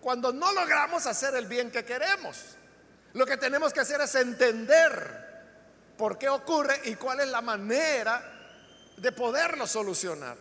cuando 0.00 0.32
no 0.32 0.50
logramos 0.50 1.04
hacer 1.04 1.34
el 1.34 1.46
bien 1.46 1.70
que 1.70 1.84
queremos. 1.84 2.42
Lo 3.12 3.26
que 3.26 3.36
tenemos 3.36 3.74
que 3.74 3.80
hacer 3.80 4.00
es 4.00 4.14
entender 4.14 5.44
por 5.98 6.16
qué 6.16 6.30
ocurre 6.30 6.80
y 6.84 6.94
cuál 6.94 7.20
es 7.20 7.28
la 7.28 7.42
manera 7.42 8.22
de 8.96 9.12
poderlo 9.12 9.66
solucionar. 9.66 10.38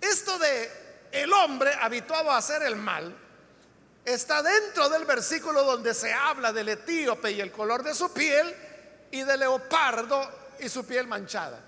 Esto 0.00 0.38
de 0.38 0.70
el 1.10 1.32
hombre 1.32 1.74
habituado 1.80 2.30
a 2.30 2.36
hacer 2.36 2.62
el 2.62 2.76
mal 2.76 3.12
está 4.04 4.42
dentro 4.42 4.88
del 4.88 5.04
versículo 5.04 5.62
donde 5.64 5.94
se 5.94 6.12
habla 6.12 6.52
del 6.52 6.70
etíope 6.70 7.30
y 7.32 7.40
el 7.40 7.52
color 7.52 7.82
de 7.82 7.94
su 7.94 8.12
piel 8.12 8.54
y 9.10 9.22
del 9.22 9.40
leopardo 9.40 10.54
y 10.58 10.68
su 10.68 10.84
piel 10.84 11.06
manchada. 11.06 11.60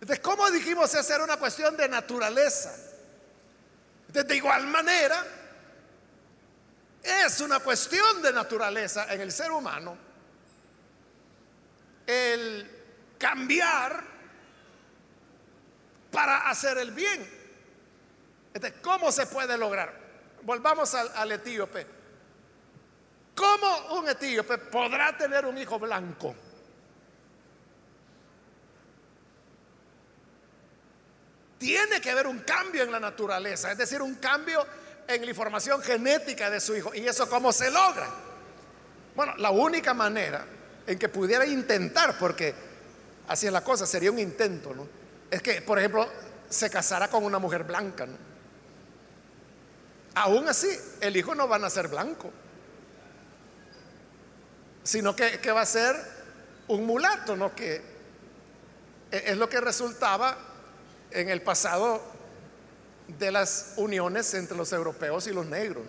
Entonces, 0.00 0.20
¿cómo 0.20 0.50
dijimos 0.50 0.94
esa 0.94 1.14
era 1.14 1.24
una 1.24 1.36
cuestión 1.36 1.76
de 1.76 1.88
naturaleza? 1.88 2.74
de 4.08 4.36
igual 4.36 4.66
manera, 4.68 5.22
es 7.02 7.40
una 7.40 7.60
cuestión 7.60 8.22
de 8.22 8.32
naturaleza 8.32 9.12
en 9.12 9.20
el 9.20 9.30
ser 9.30 9.50
humano 9.50 9.98
el 12.06 12.70
cambiar 13.18 14.02
para 16.10 16.48
hacer 16.48 16.78
el 16.78 16.92
bien. 16.92 17.28
Entonces, 18.54 18.80
¿cómo 18.80 19.12
se 19.12 19.26
puede 19.26 19.58
lograr? 19.58 20.05
Volvamos 20.46 20.94
al, 20.94 21.32
etíope. 21.32 21.84
¿Cómo 23.34 23.98
un 23.98 24.08
etíope 24.08 24.58
podrá 24.58 25.16
tener 25.16 25.44
un 25.44 25.58
hijo 25.58 25.76
blanco? 25.76 26.36
Tiene 31.58 32.00
que 32.00 32.10
haber 32.12 32.28
un 32.28 32.38
cambio 32.40 32.84
en 32.84 32.92
la 32.92 33.00
naturaleza, 33.00 33.72
es 33.72 33.78
decir, 33.78 34.00
un 34.00 34.14
cambio 34.14 34.64
en 35.08 35.22
la 35.22 35.28
información 35.28 35.82
genética 35.82 36.48
de 36.48 36.60
su 36.60 36.76
hijo. 36.76 36.94
¿Y 36.94 37.08
eso 37.08 37.28
cómo 37.28 37.52
se 37.52 37.68
logra? 37.68 38.08
Bueno, 39.16 39.34
la 39.38 39.50
única 39.50 39.94
manera 39.94 40.46
en 40.86 40.96
que 40.96 41.08
pudiera 41.08 41.44
intentar, 41.44 42.16
porque 42.20 42.54
así 43.26 43.48
es 43.48 43.52
la 43.52 43.64
cosa, 43.64 43.84
sería 43.84 44.12
un 44.12 44.20
intento, 44.20 44.72
¿no? 44.72 44.86
Es 45.28 45.42
que, 45.42 45.60
por 45.62 45.80
ejemplo, 45.80 46.08
se 46.48 46.70
casara 46.70 47.08
con 47.08 47.24
una 47.24 47.40
mujer 47.40 47.64
blanca, 47.64 48.06
¿no? 48.06 48.35
Aún 50.16 50.48
así, 50.48 50.68
el 51.02 51.14
hijo 51.14 51.34
no 51.34 51.46
va 51.46 51.56
a 51.56 51.58
nacer 51.58 51.88
blanco, 51.88 52.30
sino 54.82 55.14
que, 55.14 55.40
que 55.40 55.52
va 55.52 55.60
a 55.60 55.66
ser 55.66 55.94
un 56.68 56.86
mulato, 56.86 57.36
¿no? 57.36 57.54
Que 57.54 57.82
es 59.10 59.36
lo 59.36 59.46
que 59.46 59.60
resultaba 59.60 60.38
en 61.10 61.28
el 61.28 61.42
pasado 61.42 62.02
de 63.06 63.30
las 63.30 63.74
uniones 63.76 64.32
entre 64.32 64.56
los 64.56 64.72
europeos 64.72 65.26
y 65.26 65.34
los 65.34 65.44
negros. 65.44 65.84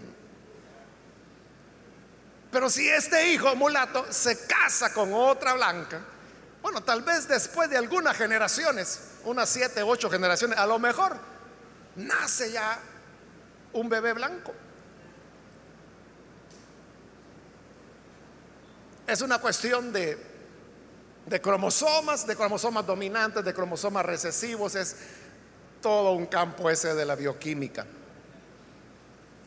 Pero 2.52 2.70
si 2.70 2.86
este 2.90 3.32
hijo 3.32 3.56
mulato 3.56 4.12
se 4.12 4.46
casa 4.46 4.94
con 4.94 5.14
otra 5.14 5.54
blanca, 5.54 6.02
bueno, 6.62 6.84
tal 6.84 7.02
vez 7.02 7.30
después 7.30 7.70
de 7.70 7.78
algunas 7.78 8.18
generaciones, 8.18 9.00
unas 9.24 9.48
siete, 9.48 9.84
ocho 9.84 10.10
generaciones, 10.10 10.60
a 10.60 10.68
lo 10.68 10.80
mejor 10.80 11.16
nace 11.96 12.52
ya 12.52 12.78
un 13.78 13.90
bebé 13.90 14.14
blanco. 14.14 14.54
Es 19.08 19.22
una 19.22 19.40
cuestión 19.40 19.94
de 19.94 20.38
de 21.28 21.42
cromosomas, 21.42 22.26
de 22.26 22.36
cromosomas 22.36 22.86
dominantes, 22.86 23.44
de 23.44 23.54
cromosomas 23.54 24.06
recesivos, 24.06 24.76
es 24.76 24.96
todo 25.82 26.14
un 26.14 26.26
campo 26.28 26.70
ese 26.70 26.96
de 26.96 27.06
la 27.06 27.16
bioquímica. 27.16 27.86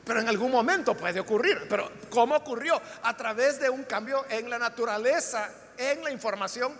Pero 0.04 0.20
en 0.20 0.28
algún 0.28 0.50
momento 0.50 0.94
puede 0.94 1.20
ocurrir. 1.20 1.66
Pero 1.68 1.90
¿cómo 2.10 2.36
ocurrió? 2.36 2.80
A 3.02 3.16
través 3.16 3.60
de 3.60 3.70
un 3.70 3.84
cambio 3.84 4.26
en 4.28 4.50
la 4.50 4.58
naturaleza, 4.58 5.50
en 5.78 6.04
la 6.04 6.10
información 6.10 6.72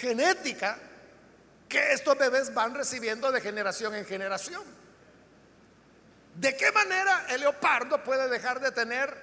genética 0.00 0.78
que 1.68 1.92
estos 1.92 2.16
bebés 2.16 2.54
van 2.54 2.74
recibiendo 2.74 3.32
de 3.32 3.40
generación 3.40 3.94
en 3.96 4.04
generación. 4.04 4.62
¿De 6.36 6.54
qué 6.54 6.70
manera 6.70 7.26
el 7.30 7.40
leopardo 7.40 8.02
puede 8.04 8.28
dejar 8.28 8.60
de 8.60 8.70
tener 8.70 9.16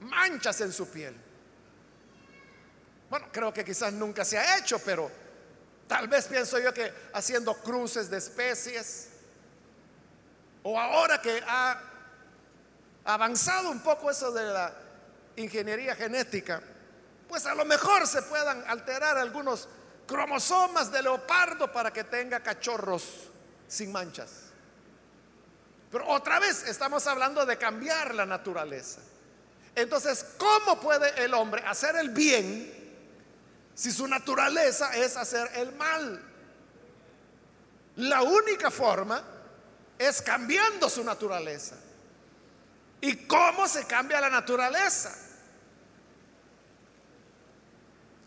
manchas 0.00 0.60
en 0.60 0.72
su 0.72 0.88
piel? 0.88 1.14
Bueno, 3.10 3.26
creo 3.32 3.52
que 3.52 3.64
quizás 3.64 3.92
nunca 3.92 4.24
se 4.24 4.38
ha 4.38 4.58
hecho, 4.58 4.78
pero 4.78 5.10
tal 5.88 6.06
vez 6.06 6.26
pienso 6.26 6.58
yo 6.60 6.72
que 6.72 6.92
haciendo 7.12 7.54
cruces 7.54 8.08
de 8.08 8.18
especies, 8.18 9.08
o 10.62 10.78
ahora 10.78 11.20
que 11.20 11.42
ha 11.46 11.80
avanzado 13.04 13.70
un 13.70 13.80
poco 13.80 14.08
eso 14.08 14.30
de 14.30 14.44
la 14.44 14.72
ingeniería 15.34 15.96
genética, 15.96 16.62
pues 17.28 17.44
a 17.44 17.56
lo 17.56 17.64
mejor 17.64 18.06
se 18.06 18.22
puedan 18.22 18.62
alterar 18.68 19.18
algunos 19.18 19.68
cromosomas 20.06 20.92
de 20.92 21.02
leopardo 21.02 21.72
para 21.72 21.92
que 21.92 22.04
tenga 22.04 22.38
cachorros 22.38 23.28
sin 23.66 23.90
manchas. 23.90 24.51
Pero 25.92 26.08
otra 26.08 26.40
vez 26.40 26.64
estamos 26.66 27.06
hablando 27.06 27.46
de 27.46 27.58
cambiar 27.58 28.14
la 28.14 28.26
naturaleza. 28.26 29.00
Entonces, 29.74 30.24
¿cómo 30.38 30.80
puede 30.80 31.24
el 31.24 31.34
hombre 31.34 31.62
hacer 31.66 31.94
el 31.96 32.10
bien 32.10 32.82
si 33.74 33.90
su 33.90 34.06
naturaleza 34.06 34.94
es 34.96 35.16
hacer 35.16 35.50
el 35.54 35.72
mal. 35.74 36.22
La 37.96 38.22
única 38.22 38.70
forma 38.70 39.22
es 39.98 40.22
cambiando 40.22 40.88
su 40.88 41.02
naturaleza. 41.04 41.76
¿Y 43.00 43.16
cómo 43.26 43.66
se 43.66 43.84
cambia 43.84 44.20
la 44.20 44.30
naturaleza? 44.30 45.12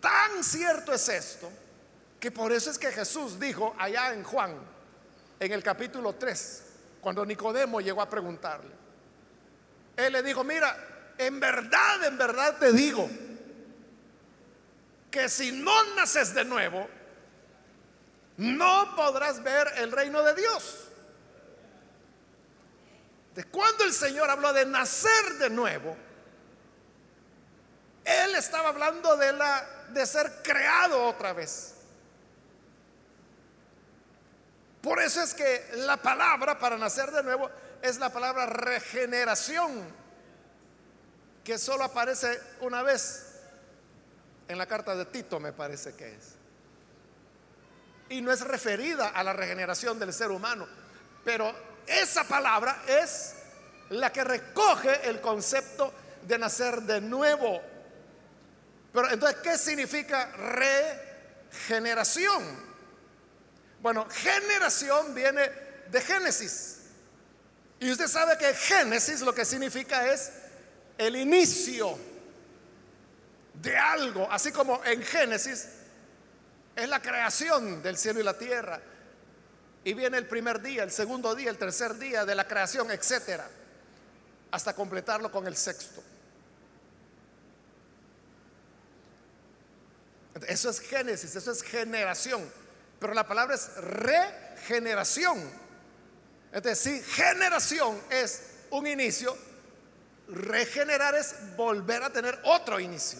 Tan 0.01 0.43
cierto 0.43 0.93
es 0.93 1.07
esto 1.09 1.51
que 2.19 2.31
por 2.31 2.51
eso 2.51 2.69
es 2.69 2.77
que 2.77 2.91
Jesús 2.91 3.39
dijo 3.39 3.75
allá 3.77 4.13
en 4.13 4.23
Juan, 4.23 4.55
en 5.39 5.51
el 5.51 5.63
capítulo 5.63 6.15
3, 6.15 6.63
cuando 7.05 7.23
Nicodemo 7.23 7.81
llegó 7.81 8.01
a 8.01 8.09
preguntarle, 8.09 8.71
él 9.95 10.11
le 10.11 10.23
dijo, 10.23 10.43
mira, 10.43 11.13
en 11.19 11.39
verdad, 11.39 12.03
en 12.03 12.17
verdad 12.17 12.57
te 12.57 12.71
digo, 12.71 13.07
que 15.11 15.29
si 15.29 15.51
no 15.51 15.93
naces 15.93 16.33
de 16.33 16.43
nuevo, 16.43 16.89
no 18.37 18.95
podrás 18.95 19.43
ver 19.43 19.67
el 19.77 19.91
reino 19.91 20.23
de 20.23 20.33
Dios. 20.33 20.87
De 23.35 23.43
cuando 23.43 23.83
el 23.83 23.93
Señor 23.93 24.27
habló 24.31 24.51
de 24.51 24.65
nacer 24.65 25.35
de 25.37 25.51
nuevo, 25.51 25.95
Él 28.03 28.33
estaba 28.33 28.69
hablando 28.69 29.15
de, 29.15 29.31
la, 29.31 29.63
de 29.89 30.07
ser 30.07 30.41
creado 30.41 31.03
otra 31.05 31.33
vez. 31.33 31.74
Por 34.85 35.01
eso 35.01 35.21
es 35.23 35.33
que 35.33 35.67
la 35.77 35.97
palabra 35.97 36.59
para 36.59 36.77
nacer 36.77 37.09
de 37.09 37.23
nuevo 37.23 37.49
es 37.81 37.97
la 37.97 38.13
palabra 38.13 38.45
regeneración, 38.45 39.83
que 41.43 41.57
solo 41.57 41.85
aparece 41.85 42.39
una 42.61 42.83
vez 42.83 43.31
en 44.47 44.59
la 44.59 44.67
carta 44.67 44.95
de 44.95 45.05
Tito 45.05 45.39
me 45.39 45.53
parece 45.53 45.95
que 45.95 46.13
es. 46.13 46.35
Y 48.09 48.21
no 48.21 48.31
es 48.31 48.41
referida 48.41 49.07
a 49.07 49.23
la 49.23 49.33
regeneración 49.33 49.97
del 49.97 50.13
ser 50.13 50.29
humano, 50.29 50.67
pero 51.23 51.51
esa 51.87 52.23
palabra 52.25 52.83
es 52.87 53.37
la 53.89 54.13
que 54.13 54.23
recoge 54.23 55.09
el 55.09 55.19
concepto 55.19 55.91
de 56.21 56.37
nacer 56.37 56.83
de 56.83 57.01
nuevo. 57.01 57.59
Pero 58.93 59.09
entonces, 59.09 59.39
¿qué 59.41 59.57
significa 59.57 60.29
regeneración? 60.37 62.74
Bueno, 63.85 64.07
generación 64.09 65.13
viene 65.13 65.47
de 65.91 66.01
Génesis. 66.01 66.77
Y 67.79 67.91
usted 67.91 68.07
sabe 68.07 68.35
que 68.35 68.51
Génesis 68.55 69.21
lo 69.21 69.31
que 69.31 69.45
significa 69.45 70.11
es 70.11 70.31
el 70.97 71.15
inicio 71.15 71.95
de 73.53 73.77
algo, 73.77 74.27
así 74.31 74.51
como 74.51 74.83
en 74.85 75.03
Génesis 75.03 75.67
es 76.75 76.89
la 76.89 76.99
creación 76.99 77.83
del 77.83 77.95
cielo 77.95 78.19
y 78.19 78.23
la 78.23 78.35
tierra. 78.35 78.81
Y 79.83 79.93
viene 79.93 80.17
el 80.17 80.25
primer 80.25 80.63
día, 80.63 80.81
el 80.81 80.89
segundo 80.89 81.35
día, 81.35 81.51
el 81.51 81.59
tercer 81.59 81.95
día 81.99 82.25
de 82.25 82.33
la 82.33 82.47
creación, 82.47 82.89
etcétera, 82.89 83.47
hasta 84.49 84.73
completarlo 84.73 85.31
con 85.31 85.45
el 85.45 85.55
sexto. 85.55 86.03
Eso 90.47 90.71
es 90.71 90.79
Génesis, 90.79 91.35
eso 91.35 91.51
es 91.51 91.61
generación. 91.61 92.64
Pero 92.99 93.13
la 93.13 93.27
palabra 93.27 93.55
es 93.55 93.75
regeneración. 93.77 95.49
Entonces, 96.51 96.79
si 96.79 97.01
generación 97.01 97.99
es 98.09 98.41
un 98.69 98.87
inicio, 98.87 99.37
regenerar 100.27 101.15
es 101.15 101.55
volver 101.55 102.03
a 102.03 102.09
tener 102.09 102.39
otro 102.43 102.79
inicio. 102.79 103.19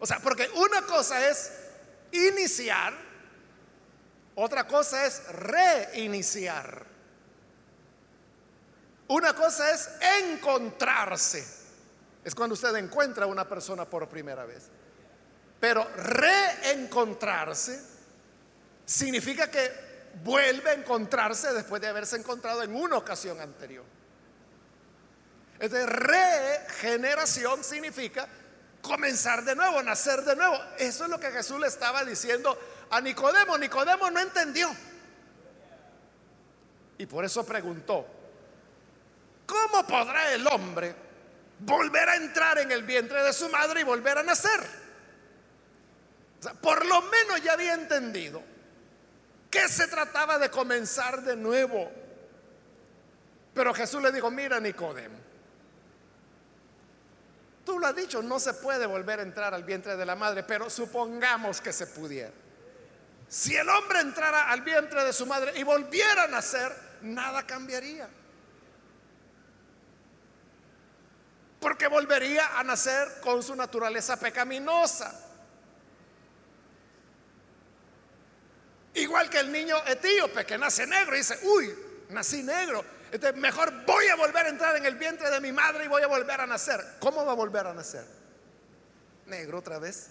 O 0.00 0.06
sea, 0.06 0.18
porque 0.20 0.48
una 0.56 0.82
cosa 0.82 1.28
es 1.28 1.52
iniciar, 2.12 2.94
otra 4.34 4.66
cosa 4.66 5.06
es 5.06 5.26
reiniciar. 5.28 6.84
Una 9.08 9.34
cosa 9.34 9.70
es 9.70 9.90
encontrarse. 10.22 11.46
Es 12.24 12.34
cuando 12.34 12.54
usted 12.54 12.74
encuentra 12.76 13.24
a 13.24 13.28
una 13.28 13.46
persona 13.46 13.84
por 13.84 14.08
primera 14.08 14.44
vez. 14.44 14.70
Pero 15.64 15.88
reencontrarse 15.96 17.80
significa 18.84 19.50
que 19.50 19.72
vuelve 20.22 20.68
a 20.68 20.74
encontrarse 20.74 21.54
después 21.54 21.80
de 21.80 21.88
haberse 21.88 22.16
encontrado 22.16 22.62
en 22.62 22.76
una 22.76 22.98
ocasión 22.98 23.40
anterior. 23.40 23.86
Entonces, 25.58 25.88
regeneración 25.88 27.64
significa 27.64 28.28
comenzar 28.82 29.42
de 29.42 29.56
nuevo, 29.56 29.82
nacer 29.82 30.20
de 30.24 30.36
nuevo. 30.36 30.54
Eso 30.76 31.04
es 31.04 31.10
lo 31.10 31.18
que 31.18 31.30
Jesús 31.30 31.58
le 31.58 31.68
estaba 31.68 32.04
diciendo 32.04 32.58
a 32.90 33.00
Nicodemo. 33.00 33.56
Nicodemo 33.56 34.10
no 34.10 34.20
entendió. 34.20 34.68
Y 36.98 37.06
por 37.06 37.24
eso 37.24 37.42
preguntó, 37.46 38.06
¿cómo 39.46 39.86
podrá 39.86 40.30
el 40.34 40.46
hombre 40.46 40.94
volver 41.60 42.06
a 42.10 42.16
entrar 42.16 42.58
en 42.58 42.70
el 42.70 42.82
vientre 42.82 43.22
de 43.22 43.32
su 43.32 43.48
madre 43.48 43.80
y 43.80 43.84
volver 43.84 44.18
a 44.18 44.22
nacer? 44.22 44.83
Por 46.60 46.84
lo 46.86 47.02
menos 47.02 47.42
ya 47.42 47.52
había 47.52 47.74
entendido 47.74 48.42
que 49.50 49.68
se 49.68 49.86
trataba 49.86 50.38
de 50.38 50.50
comenzar 50.50 51.22
de 51.22 51.36
nuevo. 51.36 51.90
Pero 53.54 53.72
Jesús 53.72 54.02
le 54.02 54.10
dijo, 54.10 54.30
mira 54.30 54.58
Nicodemo, 54.58 55.16
tú 57.64 57.78
lo 57.78 57.86
has 57.86 57.94
dicho, 57.94 58.20
no 58.20 58.40
se 58.40 58.54
puede 58.54 58.84
volver 58.86 59.20
a 59.20 59.22
entrar 59.22 59.54
al 59.54 59.62
vientre 59.62 59.96
de 59.96 60.04
la 60.04 60.16
madre, 60.16 60.42
pero 60.42 60.68
supongamos 60.68 61.60
que 61.60 61.72
se 61.72 61.86
pudiera. 61.86 62.32
Si 63.28 63.56
el 63.56 63.68
hombre 63.68 64.00
entrara 64.00 64.50
al 64.50 64.62
vientre 64.62 65.04
de 65.04 65.12
su 65.12 65.24
madre 65.26 65.52
y 65.56 65.62
volviera 65.62 66.24
a 66.24 66.28
nacer, 66.28 66.72
nada 67.02 67.46
cambiaría. 67.46 68.08
Porque 71.60 71.88
volvería 71.88 72.58
a 72.58 72.64
nacer 72.64 73.20
con 73.20 73.42
su 73.42 73.56
naturaleza 73.56 74.18
pecaminosa. 74.18 75.23
Igual 78.94 79.28
que 79.28 79.40
el 79.40 79.50
niño 79.50 79.76
etíope 79.86 80.46
que 80.46 80.56
nace 80.56 80.86
negro 80.86 81.14
y 81.14 81.18
dice, 81.18 81.38
uy, 81.42 81.74
nací 82.10 82.42
negro. 82.42 82.84
Entonces 83.10 83.40
mejor 83.40 83.84
voy 83.84 84.06
a 84.08 84.16
volver 84.16 84.46
a 84.46 84.48
entrar 84.48 84.76
en 84.76 84.86
el 84.86 84.96
vientre 84.96 85.30
de 85.30 85.40
mi 85.40 85.52
madre 85.52 85.84
y 85.84 85.88
voy 85.88 86.02
a 86.02 86.06
volver 86.06 86.40
a 86.40 86.46
nacer. 86.46 86.84
¿Cómo 87.00 87.24
va 87.24 87.32
a 87.32 87.36
volver 87.36 87.66
a 87.66 87.74
nacer? 87.74 88.04
Negro 89.26 89.58
otra 89.58 89.78
vez. 89.78 90.08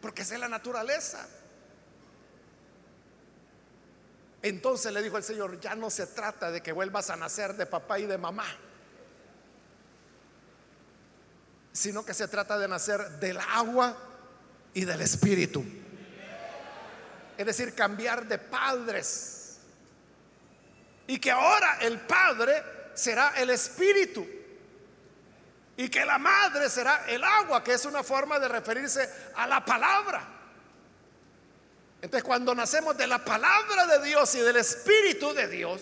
Porque 0.00 0.22
esa 0.22 0.34
es 0.34 0.40
la 0.40 0.48
naturaleza. 0.48 1.26
Entonces 4.42 4.92
le 4.92 5.02
dijo 5.02 5.16
el 5.16 5.24
Señor, 5.24 5.60
ya 5.60 5.74
no 5.74 5.90
se 5.90 6.06
trata 6.06 6.50
de 6.50 6.62
que 6.62 6.72
vuelvas 6.72 7.10
a 7.10 7.16
nacer 7.16 7.54
de 7.54 7.66
papá 7.66 7.98
y 7.98 8.06
de 8.06 8.18
mamá 8.18 8.46
sino 11.76 12.06
que 12.06 12.14
se 12.14 12.26
trata 12.26 12.58
de 12.58 12.68
nacer 12.68 13.20
del 13.20 13.38
agua 13.38 13.94
y 14.72 14.86
del 14.86 15.02
espíritu. 15.02 15.62
Es 17.36 17.46
decir, 17.46 17.74
cambiar 17.74 18.26
de 18.26 18.38
padres. 18.38 19.58
Y 21.06 21.18
que 21.18 21.30
ahora 21.30 21.78
el 21.80 22.00
padre 22.00 22.62
será 22.94 23.34
el 23.36 23.50
espíritu. 23.50 24.26
Y 25.76 25.88
que 25.88 26.04
la 26.04 26.18
madre 26.18 26.70
será 26.70 27.04
el 27.06 27.22
agua, 27.22 27.62
que 27.62 27.74
es 27.74 27.84
una 27.84 28.02
forma 28.02 28.38
de 28.38 28.48
referirse 28.48 29.08
a 29.34 29.46
la 29.46 29.64
palabra. 29.64 30.26
Entonces 32.00 32.24
cuando 32.24 32.54
nacemos 32.54 32.96
de 32.96 33.06
la 33.06 33.24
palabra 33.24 33.86
de 33.86 34.06
Dios 34.06 34.34
y 34.34 34.40
del 34.40 34.56
espíritu 34.56 35.34
de 35.34 35.48
Dios, 35.48 35.80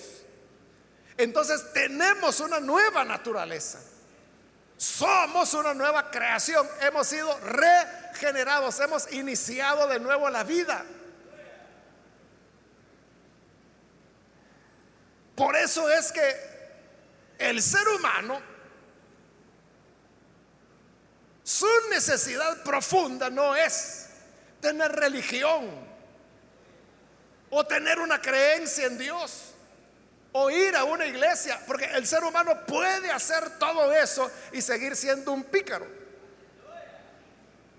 entonces 1.16 1.72
tenemos 1.72 2.40
una 2.40 2.60
nueva 2.60 3.04
naturaleza. 3.04 3.80
Somos 4.76 5.54
una 5.54 5.74
nueva 5.74 6.10
creación. 6.10 6.68
Hemos 6.80 7.06
sido 7.06 7.38
regenerados. 7.40 8.80
Hemos 8.80 9.12
iniciado 9.12 9.86
de 9.86 10.00
nuevo 10.00 10.28
la 10.28 10.42
vida. 10.42 10.84
Por 15.34 15.56
eso 15.56 15.90
es 15.90 16.12
que 16.12 16.54
el 17.38 17.60
ser 17.60 17.86
humano, 17.88 18.40
su 21.42 21.66
necesidad 21.90 22.62
profunda 22.62 23.30
no 23.30 23.54
es 23.56 24.06
tener 24.60 24.92
religión 24.92 25.68
o 27.50 27.66
tener 27.66 27.98
una 27.98 28.20
creencia 28.20 28.86
en 28.86 28.96
Dios 28.96 29.54
o 30.32 30.50
ir 30.50 30.74
a 30.74 30.84
una 30.84 31.06
iglesia, 31.06 31.60
porque 31.66 31.84
el 31.84 32.06
ser 32.06 32.24
humano 32.24 32.66
puede 32.66 33.10
hacer 33.10 33.58
todo 33.58 33.92
eso 33.92 34.30
y 34.52 34.60
seguir 34.60 34.96
siendo 34.96 35.32
un 35.32 35.44
pícaro. 35.44 35.86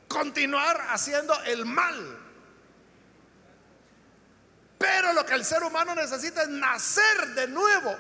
Continuar 0.08 0.88
haciendo 0.90 1.38
el 1.44 1.66
mal. 1.66 2.25
Pero 4.78 5.14
lo 5.14 5.26
que 5.26 5.34
el 5.34 5.46
ser 5.46 5.64
humano 5.64 5.96
necesita 5.96 6.44
es 6.44 6.50
nacer 6.50 7.28
de 7.36 7.48
nuevo. 7.48 7.96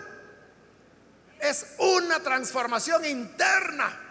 Es 1.39 1.75
una 1.77 2.19
transformación 2.21 3.05
interna. 3.05 4.01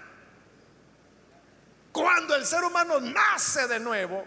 Cuando 1.92 2.34
el 2.34 2.44
ser 2.44 2.64
humano 2.64 3.00
nace 3.00 3.68
de 3.68 3.78
nuevo, 3.78 4.24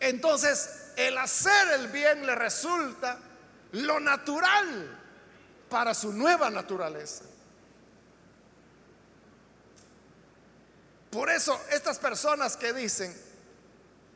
entonces 0.00 0.92
el 0.96 1.18
hacer 1.18 1.68
el 1.74 1.88
bien 1.88 2.24
le 2.24 2.34
resulta 2.34 3.18
lo 3.72 4.00
natural 4.00 4.98
para 5.68 5.92
su 5.94 6.12
nueva 6.12 6.48
naturaleza. 6.48 7.24
Por 11.10 11.30
eso 11.30 11.60
estas 11.70 11.98
personas 11.98 12.56
que 12.56 12.72
dicen 12.72 13.14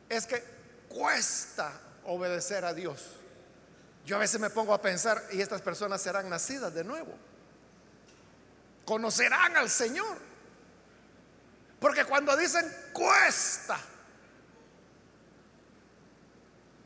es 0.09 0.25
que 0.25 0.43
cuesta 0.87 1.71
obedecer 2.05 2.65
a 2.65 2.73
Dios. 2.73 3.17
Yo 4.05 4.15
a 4.15 4.19
veces 4.19 4.39
me 4.39 4.49
pongo 4.49 4.73
a 4.73 4.81
pensar, 4.81 5.21
y 5.31 5.41
estas 5.41 5.61
personas 5.61 6.01
serán 6.01 6.29
nacidas 6.29 6.73
de 6.73 6.83
nuevo. 6.83 7.13
Conocerán 8.85 9.55
al 9.57 9.69
Señor. 9.69 10.17
Porque 11.79 12.05
cuando 12.05 12.35
dicen 12.37 12.65
cuesta, 12.93 13.79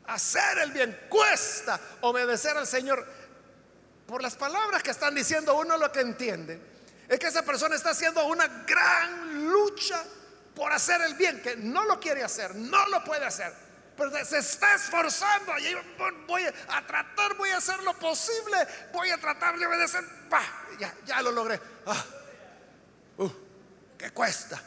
hacer 0.06 0.58
el 0.58 0.72
bien, 0.72 0.98
cuesta 1.08 1.78
obedecer 2.02 2.56
al 2.56 2.66
Señor. 2.66 3.06
Por 4.06 4.22
las 4.22 4.36
palabras 4.36 4.82
que 4.82 4.90
están 4.90 5.14
diciendo 5.14 5.56
uno 5.58 5.76
lo 5.76 5.90
que 5.90 6.00
entiende 6.00 6.60
es 7.08 7.18
que 7.18 7.26
esa 7.26 7.42
persona 7.42 7.76
está 7.76 7.90
haciendo 7.90 8.24
una 8.26 8.46
gran 8.66 9.50
lucha 9.50 10.02
por 10.54 10.72
hacer 10.72 11.02
el 11.02 11.14
bien, 11.14 11.42
que 11.42 11.56
no 11.56 11.84
lo 11.84 12.00
quiere 12.00 12.22
hacer, 12.24 12.54
no 12.54 12.88
lo 12.88 13.04
puede 13.04 13.26
hacer, 13.26 13.52
pero 13.96 14.24
se 14.24 14.38
está 14.38 14.74
esforzando 14.74 15.52
voy 16.26 16.42
a 16.44 16.86
tratar, 16.86 17.34
voy 17.36 17.50
a 17.50 17.56
hacer 17.56 17.82
lo 17.82 17.94
posible, 17.94 18.56
voy 18.92 19.10
a 19.10 19.18
tratar 19.18 19.58
de 19.58 19.66
obedecer, 19.66 20.04
ya, 20.78 20.94
ya 21.04 21.22
lo 21.22 21.32
logré. 21.32 21.60
Ah, 21.86 22.04
uh, 23.18 23.30
¿Qué 23.96 24.10
cuesta? 24.10 24.60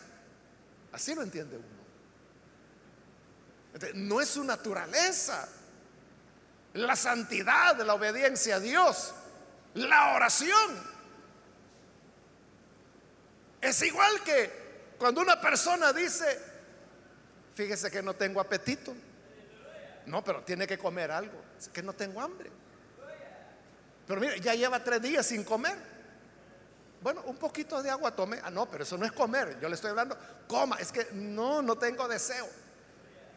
Así 0.92 1.14
lo 1.14 1.22
entiende 1.22 1.58
uno. 1.58 1.80
No 3.94 4.20
es 4.20 4.30
su 4.30 4.44
naturaleza. 4.44 5.48
La 6.74 6.96
santidad, 6.96 7.78
la 7.78 7.94
obediencia 7.94 8.56
a 8.56 8.60
Dios, 8.60 9.14
la 9.74 10.14
oración. 10.14 11.00
Es 13.62 13.82
igual 13.82 14.24
que 14.24 14.96
cuando 14.98 15.22
una 15.22 15.40
persona 15.42 15.94
dice, 15.94 16.40
fíjese 17.56 17.90
que 17.90 18.02
no 18.02 18.16
tengo 18.16 18.40
apetito. 18.40 18.96
No, 20.10 20.24
pero 20.24 20.44
tiene 20.44 20.66
que 20.66 20.78
comer 20.78 21.12
algo. 21.12 21.40
Es 21.58 21.70
que 21.70 21.84
no 21.84 21.94
tengo 21.94 22.20
hambre. 22.20 22.50
Pero 24.08 24.20
mire, 24.20 24.40
ya 24.42 24.56
lleva 24.56 24.84
tres 24.84 25.02
días 25.02 25.26
sin 25.26 25.44
comer. 25.44 25.78
Bueno, 27.02 27.22
un 27.28 27.38
poquito 27.38 27.82
de 27.84 27.92
agua 27.92 28.16
tome. 28.16 28.40
Ah, 28.44 28.50
no, 28.50 28.70
pero 28.70 28.84
eso 28.84 28.98
no 28.98 29.06
es 29.06 29.12
comer. 29.12 29.60
Yo 29.62 29.70
le 29.70 29.76
estoy 29.76 29.92
hablando, 29.92 30.18
coma. 30.48 30.78
Es 30.78 30.92
que 30.92 31.08
no, 31.14 31.62
no 31.62 31.78
tengo 31.78 32.08
deseo. 32.08 32.50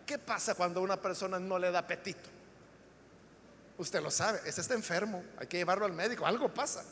¿Qué 0.07 0.19
pasa 0.19 0.55
cuando 0.55 0.81
una 0.81 0.97
persona 1.01 1.39
no 1.39 1.59
le 1.59 1.71
da 1.71 1.81
apetito? 1.81 2.29
Usted 3.77 4.01
lo 4.01 4.11
sabe, 4.11 4.41
ese 4.47 4.61
está 4.61 4.75
enfermo, 4.75 5.25
hay 5.39 5.47
que 5.47 5.57
llevarlo 5.57 5.85
al 5.85 5.93
médico, 5.93 6.27
algo 6.27 6.53
pasa. 6.53 6.85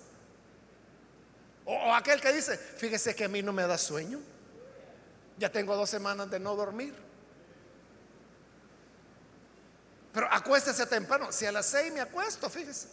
O, 1.64 1.95
aquel 1.95 2.21
que 2.21 2.33
dice, 2.33 2.57
fíjese 2.57 3.14
que 3.14 3.25
a 3.25 3.29
mí 3.29 3.43
no 3.43 3.53
me 3.53 3.66
da 3.66 3.79
sueño, 3.79 4.21
ya 5.38 5.51
tengo 5.51 5.77
dos 5.77 5.88
semanas 5.88 6.31
de 6.31 6.40
no 6.40 6.57
dormir. 6.57 7.10
Pero 10.12 10.29
acuéstese 10.31 10.87
temprano, 10.87 11.31
si 11.31 11.46
a 11.46 11.53
las 11.53 11.66
seis 11.66 11.92
me 11.92 12.01
acuesto, 12.01 12.51
fíjese. 12.51 12.88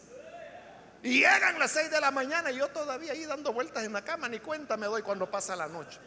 Y 1.03 1.19
llegan 1.19 1.58
las 1.60 1.71
seis 1.71 1.89
de 1.89 1.99
la 1.99 2.12
mañana 2.12 2.51
y 2.51 2.58
yo 2.58 2.67
todavía 2.69 3.13
ahí 3.13 3.25
dando 3.25 3.53
vueltas 3.53 3.84
en 3.84 3.93
la 3.93 4.03
cama, 4.03 4.27
ni 4.27 4.39
cuenta 4.39 4.77
me 4.77 4.88
doy 4.88 5.01
cuando 5.01 5.30
pasa 5.30 5.56
la 5.56 5.67
noche. 5.67 5.99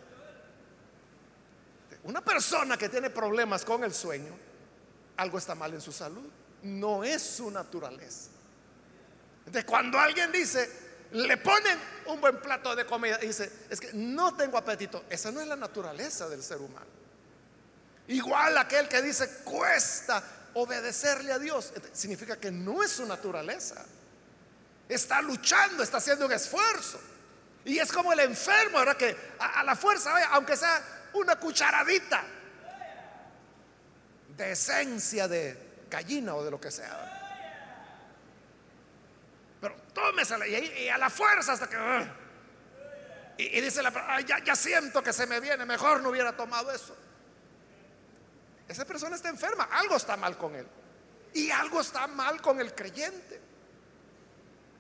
Una 2.05 2.23
persona 2.23 2.77
que 2.77 2.89
tiene 2.89 3.11
problemas 3.11 3.65
con 3.65 3.85
el 3.85 3.93
sueño, 3.93 4.37
algo 5.17 5.39
está 5.39 5.55
mal 5.55 5.75
en 5.75 5.81
su 5.81 5.93
salud. 5.93 6.29
No 6.63 7.05
es 7.05 7.23
su 7.23 7.51
naturaleza. 7.51 8.31
Entonces, 9.41 9.65
cuando 9.65 9.99
alguien 9.99 10.31
dice, 10.33 10.69
le 11.13 11.37
ponen 11.39 11.79
un 12.07 12.21
buen 12.21 12.41
plato 12.41 12.75
de 12.77 12.87
comida 12.87 13.19
y 13.23 13.29
dice, 13.29 13.51
es 13.69 13.81
que 13.81 13.93
no 13.93 14.35
tengo 14.37 14.57
apetito. 14.59 15.05
Esa 15.11 15.31
no 15.31 15.41
es 15.41 15.47
la 15.47 15.57
naturaleza 15.57 16.29
del 16.29 16.43
ser 16.43 16.59
humano. 16.59 16.87
Igual 18.09 18.59
aquel 18.59 18.89
que 18.89 19.03
dice, 19.03 19.43
cuesta 19.45 20.23
obedecerle 20.55 21.33
a 21.33 21.39
Dios, 21.39 21.73
significa 21.93 22.37
que 22.37 22.51
no 22.51 22.83
es 22.83 22.93
su 22.93 23.07
naturaleza. 23.07 23.85
Está 24.89 25.23
luchando, 25.23 25.83
está 25.83 25.99
haciendo 25.99 26.27
un 26.27 26.33
esfuerzo. 26.33 27.01
Y 27.65 27.79
es 27.79 27.93
como 27.93 28.13
el 28.13 28.21
enfermo, 28.21 28.79
ahora 28.79 28.97
que 28.97 29.17
a, 29.39 29.63
la 29.63 29.77
fuerza, 29.77 30.13
aunque 30.33 30.57
sea 30.57 30.83
una 31.13 31.37
cucharadita 31.37 32.25
de 34.37 34.53
esencia 34.53 35.29
de 35.29 35.85
gallina 35.91 36.35
o 36.35 36.45
de 36.45 36.51
lo 36.51 36.61
que 36.61 36.71
sea. 36.71 37.19
Pero 39.61 39.77
tómesela 39.93 40.47
y, 40.47 40.89
a 40.89 40.97
la 40.97 41.11
fuerza 41.11 41.53
hasta 41.53 41.69
que... 41.69 41.77
Ah. 41.77 42.17
y, 43.37 43.61
dice 43.61 43.83
la 43.83 44.21
ya, 44.23 44.43
ya 44.43 44.57
siento 44.57 45.03
que 45.03 45.13
se 45.13 45.27
me 45.27 45.39
viene, 45.39 45.67
mejor 45.67 46.01
no 46.01 46.09
hubiera 46.09 46.35
tomado 46.35 46.73
eso. 46.73 46.97
Esa 48.71 48.85
persona 48.85 49.17
está 49.17 49.29
enferma, 49.29 49.65
algo 49.65 49.97
está 49.97 50.17
mal 50.17 50.39
con 50.39 50.55
él. 50.55 50.65
Y 51.35 51.51
algo 51.51 51.81
está 51.81 52.07
mal 52.07 52.41
con 52.41 52.61
el 52.61 52.73
creyente. 52.73 53.41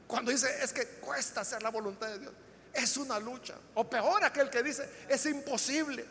Cuando 0.07 0.31
dice, 0.31 0.63
es 0.63 0.73
que 0.73 0.87
cuesta 1.01 1.41
hacer 1.41 1.61
la 1.61 1.71
voluntad 1.71 2.07
de 2.07 2.21
Dios. 2.21 2.33
Es 2.73 2.97
una 2.97 3.19
lucha. 3.19 3.57
O 3.75 3.91
peor 3.91 4.23
aquel 4.23 4.49
que 4.49 4.63
dice, 4.63 4.89
es 5.09 5.27
imposible. 5.27 6.07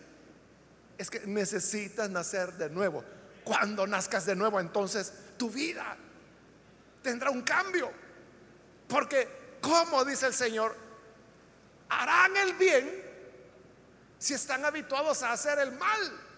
Es 0.97 1.09
que 1.09 1.21
necesitas 1.21 2.09
nacer 2.09 2.51
de 2.55 2.69
nuevo. 2.69 3.01
Cuando 3.45 3.87
nazcas 3.87 4.25
de 4.25 4.35
nuevo, 4.35 4.59
entonces 4.59 5.13
tu 5.37 5.49
vida 5.49 5.95
tendrá 7.01 7.29
un 7.29 7.43
cambio. 7.43 7.89
Porque, 8.89 9.57
como 9.61 10.03
dice 10.03 10.27
el 10.27 10.33
Señor, 10.33 10.75
harán 11.87 12.35
el 12.35 12.55
bien 12.55 13.05
si 14.17 14.33
están 14.33 14.65
habituados 14.65 15.23
a 15.23 15.31
hacer 15.31 15.59
el 15.59 15.71
mal. 15.71 16.28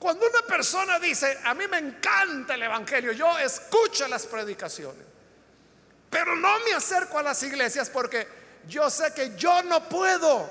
Cuando 0.00 0.26
una 0.26 0.40
persona 0.46 0.98
dice, 0.98 1.38
a 1.44 1.52
mí 1.52 1.68
me 1.68 1.76
encanta 1.76 2.54
el 2.54 2.62
Evangelio, 2.62 3.12
yo 3.12 3.38
escucho 3.38 4.08
las 4.08 4.26
predicaciones, 4.26 5.04
pero 6.08 6.34
no 6.34 6.58
me 6.60 6.72
acerco 6.72 7.18
a 7.18 7.22
las 7.22 7.42
iglesias 7.42 7.90
porque 7.90 8.26
yo 8.66 8.88
sé 8.88 9.12
que 9.14 9.36
yo 9.36 9.62
no 9.62 9.86
puedo 9.90 10.48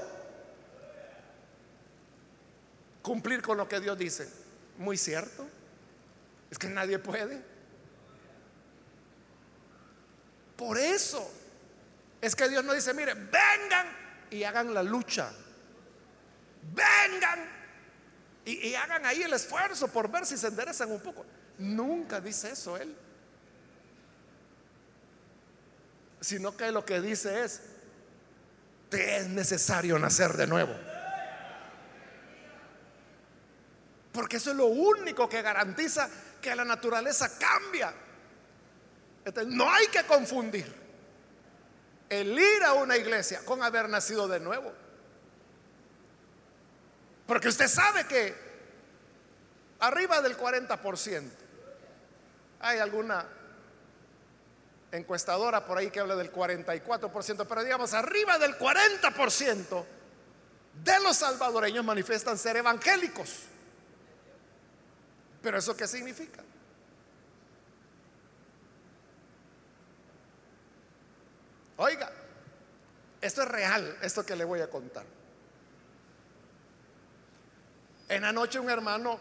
cumplir 3.02 3.42
con 3.42 3.58
lo 3.58 3.68
que 3.68 3.80
Dios 3.80 3.98
dice. 3.98 4.32
Muy 4.78 4.98
cierto. 4.98 5.48
Es 6.52 6.60
que 6.60 6.70
nadie 6.70 7.00
puede. 7.00 7.42
Por 10.56 10.78
eso 10.78 11.28
es 12.22 12.36
que 12.36 12.48
Dios 12.50 12.64
no 12.64 12.74
dice, 12.74 12.94
mire, 12.94 13.16
vengan 13.16 13.88
y 14.30 14.44
hagan 14.44 14.76
la 14.76 14.84
lucha. 14.84 15.32
Vengan 16.72 17.59
y, 18.46 18.74
hagan 18.74 19.06
ahí 19.06 19.22
el 19.22 19.34
esfuerzo 19.34 19.88
por 19.90 20.10
ver 20.10 20.26
si 20.26 20.38
se 20.38 20.48
enderezan 20.48 20.92
un 20.92 21.00
poco. 21.00 21.26
Nunca 21.58 22.20
dice 22.20 22.52
eso 22.52 22.78
Él. 22.78 22.96
Sino 26.22 26.56
que 26.56 26.72
lo 26.72 26.84
que 26.84 27.00
dice 27.00 27.44
es, 27.44 27.62
te 28.90 29.18
es 29.18 29.28
necesario 29.28 30.00
nacer 30.00 30.36
de 30.36 30.48
nuevo. 30.48 30.74
Porque 34.12 34.38
eso 34.38 34.52
es 34.52 34.58
lo 34.58 34.66
único 34.66 35.30
que 35.30 35.42
garantiza 35.42 36.10
que 36.42 36.56
la 36.56 36.66
naturaleza 36.66 37.38
cambia. 37.38 37.94
no 39.48 39.72
hay 39.72 39.88
que 39.88 40.04
confundir 40.06 40.74
el 42.10 42.38
ir 42.38 42.64
a 42.64 42.74
una 42.74 42.98
iglesia 42.98 43.42
con 43.46 43.62
haber 43.62 43.88
nacido 43.88 44.28
de 44.28 44.40
nuevo. 44.40 44.74
Porque 47.30 47.48
usted 47.48 47.68
sabe 47.68 48.08
que 48.08 48.34
arriba 49.82 50.20
del 50.20 50.36
40% 50.36 51.30
hay 52.60 52.80
alguna 52.80 53.24
encuestadora 54.92 55.64
por 55.64 55.78
ahí 55.78 55.92
que 55.92 56.00
habla 56.00 56.16
del 56.16 56.32
44%, 56.34 57.46
pero 57.48 57.64
digamos 57.64 57.94
arriba 57.94 58.40
del 58.40 58.58
40% 58.58 59.86
de 60.84 61.00
los 61.02 61.18
salvadoreños 61.18 61.86
manifiestan 61.86 62.36
ser 62.36 62.58
evangélicos. 62.58 63.44
Pero 65.44 65.60
eso 65.60 65.78
qué 65.78 65.88
significa? 65.88 66.42
Oiga, 71.78 72.12
esto 73.22 73.44
es 73.44 73.48
real, 73.48 74.00
esto 74.02 74.26
que 74.26 74.36
le 74.36 74.46
voy 74.46 74.62
a 74.62 74.68
contar. 74.72 75.19
En 78.10 78.24
la 78.24 78.32
noche 78.32 78.60
un 78.60 78.70
hermano 78.70 79.20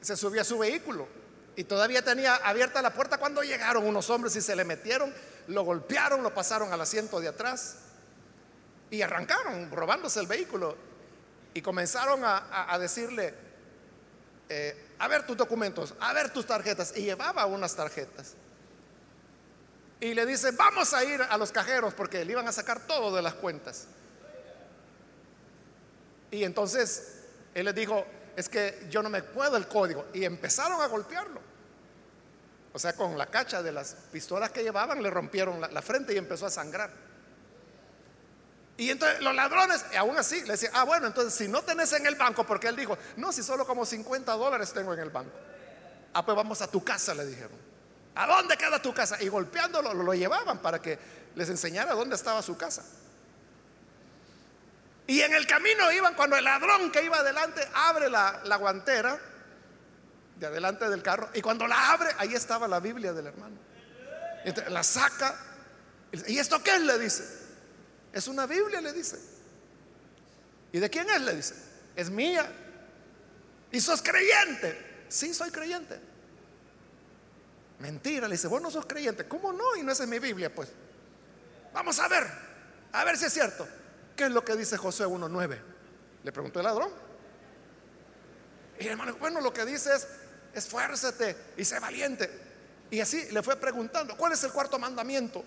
se 0.00 0.16
subió 0.16 0.40
a 0.42 0.44
su 0.44 0.58
vehículo 0.58 1.08
y 1.56 1.64
todavía 1.64 2.02
tenía 2.02 2.36
abierta 2.36 2.80
la 2.80 2.94
puerta 2.94 3.18
cuando 3.18 3.42
llegaron 3.42 3.84
unos 3.84 4.08
hombres 4.10 4.34
y 4.36 4.40
se 4.40 4.56
le 4.56 4.64
metieron, 4.64 5.12
lo 5.48 5.64
golpearon, 5.64 6.22
lo 6.22 6.32
pasaron 6.32 6.72
al 6.72 6.80
asiento 6.80 7.20
de 7.20 7.28
atrás 7.28 7.76
y 8.90 9.02
arrancaron 9.02 9.70
robándose 9.70 10.20
el 10.20 10.26
vehículo 10.26 10.76
y 11.54 11.60
comenzaron 11.60 12.22
a, 12.24 12.78
decirle, 12.78 13.34
eh, 14.48 14.94
a 14.98 15.08
ver 15.08 15.26
tus 15.26 15.36
documentos, 15.36 15.94
a 16.00 16.12
ver 16.12 16.30
tus 16.30 16.46
tarjetas. 16.46 16.94
Y 16.96 17.02
llevaba 17.02 17.44
unas 17.44 17.74
tarjetas. 17.74 18.34
Y 20.00 20.14
le 20.14 20.24
dice, 20.24 20.50
vamos 20.52 20.94
a 20.94 21.04
ir 21.04 21.20
a 21.22 21.36
los 21.36 21.52
cajeros 21.52 21.92
porque 21.94 22.24
le 22.24 22.32
iban 22.32 22.48
a 22.48 22.52
sacar 22.52 22.80
todo 22.86 23.14
de 23.14 23.22
las 23.22 23.34
cuentas. 23.34 23.86
Y 26.30 26.44
entonces 26.44 27.21
él 27.54 27.64
les 27.64 27.74
dijo, 27.74 28.04
es 28.36 28.48
que 28.48 28.86
yo 28.90 29.02
no 29.02 29.10
me 29.10 29.22
puedo 29.22 29.56
el 29.56 29.66
código. 29.66 30.06
Y 30.12 30.24
empezaron 30.24 30.80
a 30.80 30.86
golpearlo. 30.86 31.40
O 32.72 32.78
sea, 32.78 32.94
con 32.94 33.18
la 33.18 33.26
cacha 33.26 33.62
de 33.62 33.72
las 33.72 33.94
pistolas 34.10 34.50
que 34.50 34.62
llevaban 34.62 35.02
le 35.02 35.10
rompieron 35.10 35.60
la, 35.60 35.82
frente 35.82 36.14
y 36.14 36.18
empezó 36.18 36.46
a 36.46 36.50
sangrar. 36.50 36.90
Y 38.78 38.90
entonces 38.90 39.20
los 39.20 39.34
ladrones, 39.34 39.84
aún 39.98 40.16
así, 40.16 40.40
le 40.42 40.52
decían, 40.52 40.72
ah, 40.74 40.84
bueno, 40.84 41.06
entonces 41.06 41.34
si 41.34 41.48
no 41.48 41.62
tenés 41.62 41.92
en 41.92 42.06
el 42.06 42.14
banco, 42.14 42.44
porque 42.44 42.68
él 42.68 42.76
dijo, 42.76 42.96
no, 43.16 43.30
si 43.30 43.42
solo 43.42 43.66
como 43.66 43.84
50 43.84 44.32
dólares 44.32 44.72
tengo 44.72 44.94
en 44.94 45.00
el 45.00 45.10
banco. 45.10 45.36
Ah, 46.14 46.24
pues 46.24 46.34
vamos 46.34 46.62
a 46.62 46.66
tu 46.66 46.82
casa, 46.82 47.14
le 47.14 47.26
dijeron. 47.26 47.72
¿A 48.14 48.26
dónde 48.26 48.56
queda 48.56 48.80
tu 48.80 48.94
casa? 48.94 49.22
Y 49.22 49.28
golpeándolo 49.28 49.92
lo 49.92 50.14
llevaban 50.14 50.60
para 50.60 50.80
que 50.80 50.98
les 51.34 51.48
enseñara 51.50 51.94
dónde 51.94 52.16
estaba 52.16 52.40
su 52.42 52.56
casa. 52.56 52.82
Y 55.12 55.20
en 55.20 55.34
el 55.34 55.46
camino 55.46 55.92
iban 55.92 56.14
cuando 56.14 56.36
el 56.36 56.44
ladrón 56.44 56.90
que 56.90 57.04
iba 57.04 57.18
adelante 57.18 57.60
abre 57.74 58.08
la, 58.08 58.56
guantera 58.58 59.20
de 60.36 60.46
adelante 60.46 60.88
del 60.88 61.02
carro 61.02 61.28
y 61.34 61.42
cuando 61.42 61.66
la 61.66 61.92
abre 61.92 62.08
ahí 62.16 62.32
estaba 62.32 62.66
la 62.66 62.80
Biblia 62.80 63.12
del 63.12 63.26
hermano. 63.26 63.58
la 64.70 64.82
saca 64.82 65.36
y 66.26 66.38
esto 66.38 66.62
qué 66.62 66.76
es 66.76 66.80
le 66.80 66.98
dice. 66.98 67.24
Es 68.10 68.26
una 68.26 68.46
Biblia 68.46 68.80
le 68.80 68.90
dice. 68.94 69.18
¿Y 70.72 70.78
de 70.78 70.88
quién 70.88 71.06
es 71.10 71.20
le 71.20 71.36
dice? 71.36 71.56
Es 71.94 72.08
mía. 72.08 72.50
¿Y 73.70 73.82
sos 73.82 74.00
creyente? 74.00 75.04
Sí, 75.10 75.34
soy 75.34 75.50
creyente. 75.50 76.00
Mentira, 77.80 78.28
le 78.28 78.36
dice, 78.36 78.48
vos 78.48 78.62
no 78.62 78.70
sos 78.70 78.86
creyente. 78.86 79.28
¿Cómo 79.28 79.52
no? 79.52 79.76
Y 79.76 79.82
no 79.82 79.92
es 79.92 80.00
mi 80.06 80.18
Biblia, 80.18 80.54
pues. 80.54 80.70
Vamos 81.74 81.98
a 81.98 82.08
ver, 82.08 82.26
a 82.92 83.04
ver 83.04 83.18
si 83.18 83.26
es 83.26 83.32
cierto. 83.34 83.68
¿Qué 84.16 84.24
es 84.24 84.30
lo 84.30 84.44
que 84.44 84.56
dice 84.56 84.76
José 84.76 85.04
1.9? 85.04 85.58
Le 86.24 86.32
preguntó 86.32 86.60
el 86.60 86.66
ladrón. 86.66 86.90
Y 88.78 88.86
hermano, 88.86 89.16
bueno, 89.16 89.40
lo 89.40 89.52
que 89.52 89.64
dice 89.64 89.94
es, 89.94 90.06
esfuérzate 90.54 91.36
y 91.56 91.64
sé 91.64 91.78
valiente. 91.78 92.30
Y 92.90 93.00
así 93.00 93.30
le 93.30 93.42
fue 93.42 93.56
preguntando, 93.56 94.16
¿cuál 94.16 94.32
es 94.32 94.44
el 94.44 94.52
cuarto 94.52 94.78
mandamiento? 94.78 95.44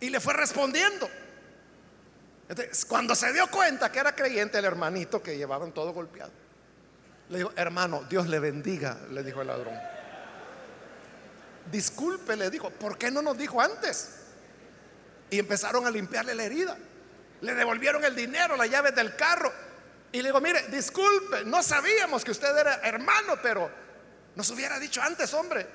Y 0.00 0.10
le 0.10 0.20
fue 0.20 0.34
respondiendo. 0.34 1.08
Entonces, 2.48 2.84
cuando 2.84 3.14
se 3.14 3.32
dio 3.32 3.46
cuenta 3.50 3.92
que 3.92 3.98
era 3.98 4.14
creyente 4.14 4.58
el 4.58 4.64
hermanito 4.64 5.22
que 5.22 5.36
llevaban 5.36 5.72
todo 5.72 5.92
golpeado, 5.92 6.32
le 7.28 7.38
dijo, 7.38 7.52
hermano, 7.56 8.04
Dios 8.08 8.26
le 8.26 8.38
bendiga, 8.38 8.98
le 9.10 9.22
dijo 9.22 9.42
el 9.42 9.48
ladrón. 9.48 9.78
Disculpe, 11.70 12.36
le 12.36 12.48
dijo, 12.48 12.70
¿por 12.70 12.96
qué 12.96 13.10
no 13.10 13.20
nos 13.20 13.36
dijo 13.36 13.60
antes? 13.60 14.17
Y 15.30 15.38
empezaron 15.38 15.86
a 15.86 15.90
limpiarle 15.90 16.34
la 16.34 16.44
herida. 16.44 16.76
Le 17.40 17.54
devolvieron 17.54 18.04
el 18.04 18.16
dinero, 18.16 18.56
las 18.56 18.70
llaves 18.70 18.94
del 18.94 19.14
carro. 19.14 19.52
Y 20.10 20.22
le 20.22 20.28
digo, 20.28 20.40
mire, 20.40 20.68
disculpe, 20.68 21.44
no 21.44 21.62
sabíamos 21.62 22.24
que 22.24 22.30
usted 22.30 22.56
era 22.56 22.76
hermano, 22.82 23.34
pero 23.42 23.70
nos 24.34 24.50
hubiera 24.50 24.78
dicho 24.78 25.02
antes, 25.02 25.32
hombre. 25.34 25.66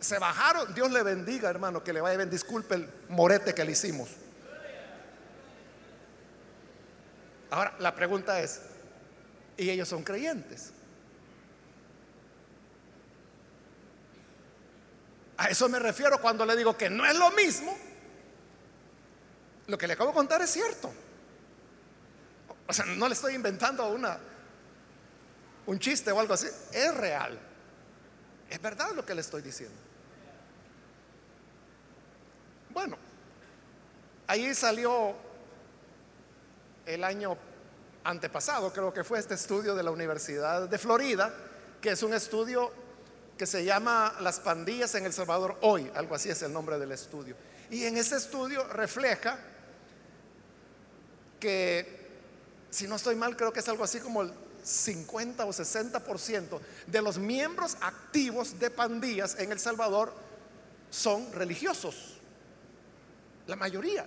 Se 0.00 0.18
bajaron, 0.18 0.74
Dios 0.74 0.90
le 0.90 1.02
bendiga, 1.02 1.50
hermano, 1.50 1.84
que 1.84 1.92
le 1.92 2.00
vaya 2.00 2.16
bien. 2.16 2.30
Disculpe 2.30 2.74
el 2.74 2.88
morete 3.08 3.54
que 3.54 3.64
le 3.64 3.72
hicimos. 3.72 4.08
Ahora, 7.50 7.74
la 7.78 7.94
pregunta 7.94 8.40
es, 8.40 8.62
¿y 9.56 9.70
ellos 9.70 9.88
son 9.88 10.02
creyentes? 10.02 10.72
A 15.36 15.48
eso 15.48 15.68
me 15.68 15.78
refiero 15.78 16.20
cuando 16.20 16.44
le 16.44 16.54
digo 16.54 16.76
que 16.76 16.90
no 16.90 17.04
es 17.06 17.16
lo 17.16 17.30
mismo. 17.30 17.76
Lo 19.70 19.78
que 19.78 19.86
le 19.86 19.92
acabo 19.92 20.10
de 20.10 20.16
contar 20.16 20.42
es 20.42 20.50
cierto. 20.50 20.92
O 22.66 22.72
sea, 22.72 22.84
no 22.86 23.06
le 23.06 23.14
estoy 23.14 23.34
inventando 23.34 23.88
una 23.88 24.18
un 25.66 25.78
chiste 25.78 26.10
o 26.10 26.18
algo 26.18 26.34
así, 26.34 26.48
es 26.72 26.96
real. 26.96 27.38
Es 28.48 28.60
verdad 28.60 28.90
lo 28.92 29.06
que 29.06 29.14
le 29.14 29.20
estoy 29.20 29.40
diciendo. 29.40 29.76
Bueno, 32.70 32.96
ahí 34.26 34.52
salió 34.52 35.14
el 36.86 37.04
año 37.04 37.36
antepasado, 38.02 38.72
creo 38.72 38.92
que 38.92 39.04
fue 39.04 39.20
este 39.20 39.34
estudio 39.34 39.76
de 39.76 39.84
la 39.84 39.92
Universidad 39.92 40.68
de 40.68 40.78
Florida, 40.78 41.32
que 41.80 41.90
es 41.90 42.02
un 42.02 42.14
estudio 42.14 42.72
que 43.38 43.46
se 43.46 43.64
llama 43.64 44.16
Las 44.20 44.40
pandillas 44.40 44.96
en 44.96 45.06
El 45.06 45.12
Salvador 45.12 45.56
hoy, 45.60 45.88
algo 45.94 46.16
así 46.16 46.30
es 46.30 46.42
el 46.42 46.52
nombre 46.52 46.78
del 46.80 46.90
estudio. 46.90 47.36
Y 47.70 47.84
en 47.84 47.96
ese 47.96 48.16
estudio 48.16 48.64
refleja 48.64 49.38
que, 51.40 52.08
si 52.70 52.86
no 52.86 52.96
estoy 52.96 53.16
mal, 53.16 53.36
creo 53.36 53.52
que 53.52 53.60
es 53.60 53.68
algo 53.68 53.82
así 53.82 53.98
como 53.98 54.22
el 54.22 54.32
50 54.62 55.44
o 55.44 55.48
60% 55.48 56.60
de 56.86 57.02
los 57.02 57.18
miembros 57.18 57.76
activos 57.80 58.58
de 58.58 58.70
pandillas 58.70 59.36
en 59.38 59.52
El 59.52 59.58
Salvador 59.58 60.12
son 60.90 61.32
religiosos. 61.32 62.18
La 63.46 63.56
mayoría. 63.56 64.06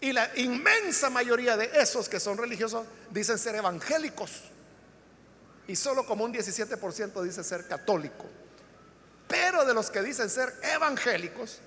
Y 0.00 0.12
la 0.12 0.30
inmensa 0.36 1.08
mayoría 1.10 1.56
de 1.56 1.70
esos 1.80 2.08
que 2.08 2.20
son 2.20 2.36
religiosos 2.36 2.86
dicen 3.10 3.38
ser 3.38 3.54
evangélicos. 3.54 4.42
Y 5.66 5.76
solo 5.76 6.04
como 6.04 6.24
un 6.24 6.34
17% 6.34 7.22
dice 7.22 7.42
ser 7.44 7.66
católico. 7.66 8.26
Pero 9.26 9.64
de 9.64 9.72
los 9.72 9.90
que 9.90 10.02
dicen 10.02 10.28
ser 10.28 10.52
evangélicos, 10.62 11.58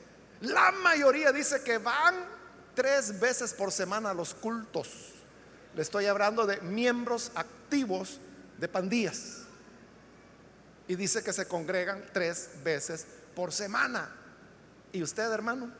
la 0.41 0.71
mayoría 0.71 1.31
dice 1.31 1.63
que 1.63 1.79
van 1.79 2.36
tres 2.77 3.19
veces 3.19 3.55
por 3.55 3.71
semana 3.71 4.13
los 4.13 4.35
cultos. 4.35 4.87
Le 5.73 5.81
estoy 5.81 6.05
hablando 6.05 6.45
de 6.45 6.61
miembros 6.61 7.31
activos 7.33 8.19
de 8.59 8.67
pandillas. 8.67 9.39
Y 10.87 10.95
dice 10.95 11.23
que 11.23 11.33
se 11.33 11.47
congregan 11.47 12.05
tres 12.13 12.51
veces 12.63 13.07
por 13.35 13.51
semana. 13.51 14.15
¿Y 14.91 15.01
usted, 15.01 15.23
hermano? 15.31 15.71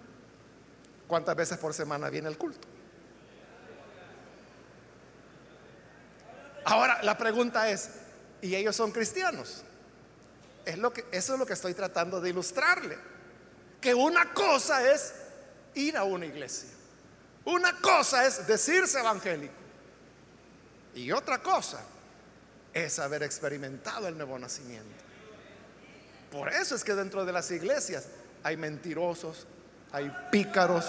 ¿Cuántas 1.07 1.35
veces 1.35 1.59
por 1.59 1.71
semana 1.75 2.09
viene 2.09 2.29
el 2.29 2.37
culto? 2.37 2.67
Ahora, 6.65 7.03
la 7.03 7.15
pregunta 7.15 7.69
es, 7.69 7.91
¿y 8.41 8.55
ellos 8.55 8.75
son 8.75 8.91
cristianos? 8.91 9.63
Es 10.65 10.79
lo 10.79 10.91
que, 10.91 11.05
eso 11.11 11.33
es 11.33 11.39
lo 11.39 11.45
que 11.45 11.53
estoy 11.53 11.75
tratando 11.75 12.19
de 12.19 12.31
ilustrarle. 12.31 12.97
Que 13.79 13.93
una 13.93 14.33
cosa 14.33 14.91
es 14.91 15.13
ir 15.75 15.95
a 15.95 16.03
una 16.03 16.25
iglesia. 16.25 16.76
Una 17.47 17.79
cosa 17.79 18.27
es 18.27 18.45
decirse 18.45 18.99
evangélico. 18.99 19.53
Y 20.95 21.13
otra 21.13 21.37
cosa 21.37 21.81
es 22.73 22.99
haber 22.99 23.23
experimentado 23.23 24.09
el 24.09 24.17
nuevo 24.17 24.37
nacimiento. 24.37 25.03
Por 26.29 26.49
eso 26.49 26.75
es 26.75 26.83
que 26.83 26.93
dentro 26.93 27.23
de 27.23 27.31
las 27.31 27.49
iglesias 27.51 28.07
hay 28.43 28.57
mentirosos, 28.57 29.47
hay 29.93 30.11
pícaros, 30.29 30.85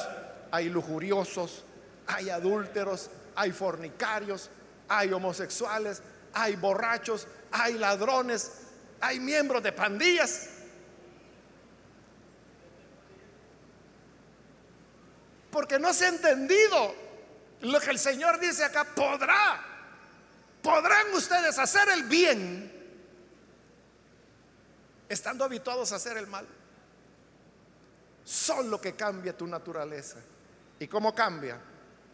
hay 0.51 0.68
lujuriosos, 0.68 1.64
hay 2.09 2.29
adúlteros, 2.29 3.09
hay 3.37 3.53
fornicarios, 3.53 4.51
hay 4.88 5.12
homosexuales, 5.12 6.03
hay 6.33 6.57
borrachos, 6.57 7.29
hay 7.53 7.75
ladrones, 7.75 8.51
hay 9.01 9.21
miembros 9.21 9.62
de 9.62 9.71
pandillas. 9.71 10.49
Porque 15.51 15.79
no 15.79 15.93
se 15.93 16.07
ha 16.07 16.09
entendido 16.09 16.95
lo 17.63 17.81
que 17.81 17.91
el 17.91 17.99
Señor 17.99 18.39
dice 18.39 18.65
acá, 18.65 18.85
podrá, 18.85 19.65
podrán 20.63 21.13
ustedes 21.15 21.59
hacer 21.59 21.89
el 21.89 22.05
bien 22.05 22.73
estando 25.09 25.45
habituados 25.45 25.93
a 25.93 25.97
hacer 25.97 26.17
el 26.17 26.27
mal 26.27 26.47
solo 28.29 28.79
que 28.79 28.95
cambia 28.95 29.35
tu 29.35 29.47
naturaleza. 29.47 30.19
¿Y 30.79 30.87
cómo 30.87 31.15
cambia? 31.15 31.59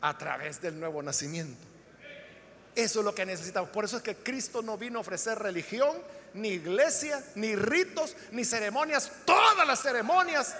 A 0.01 0.17
través 0.17 0.61
del 0.61 0.79
nuevo 0.79 1.03
nacimiento. 1.03 1.61
Eso 2.73 3.01
es 3.01 3.05
lo 3.05 3.13
que 3.13 3.27
necesitamos. 3.27 3.71
Por 3.71 3.85
eso 3.85 3.97
es 3.97 4.03
que 4.05 4.17
Cristo 4.17 4.63
no 4.63 4.79
vino 4.79 4.99
a 4.99 5.03
ofrecer 5.03 5.41
religión, 5.41 5.97
ni 6.35 6.51
iglesia, 6.51 7.25
ni 7.35 7.57
ritos, 7.57 8.17
ni 8.31 8.45
ceremonias. 8.45 9.11
Todas 9.25 9.67
las 9.67 9.83
ceremonias 9.83 10.55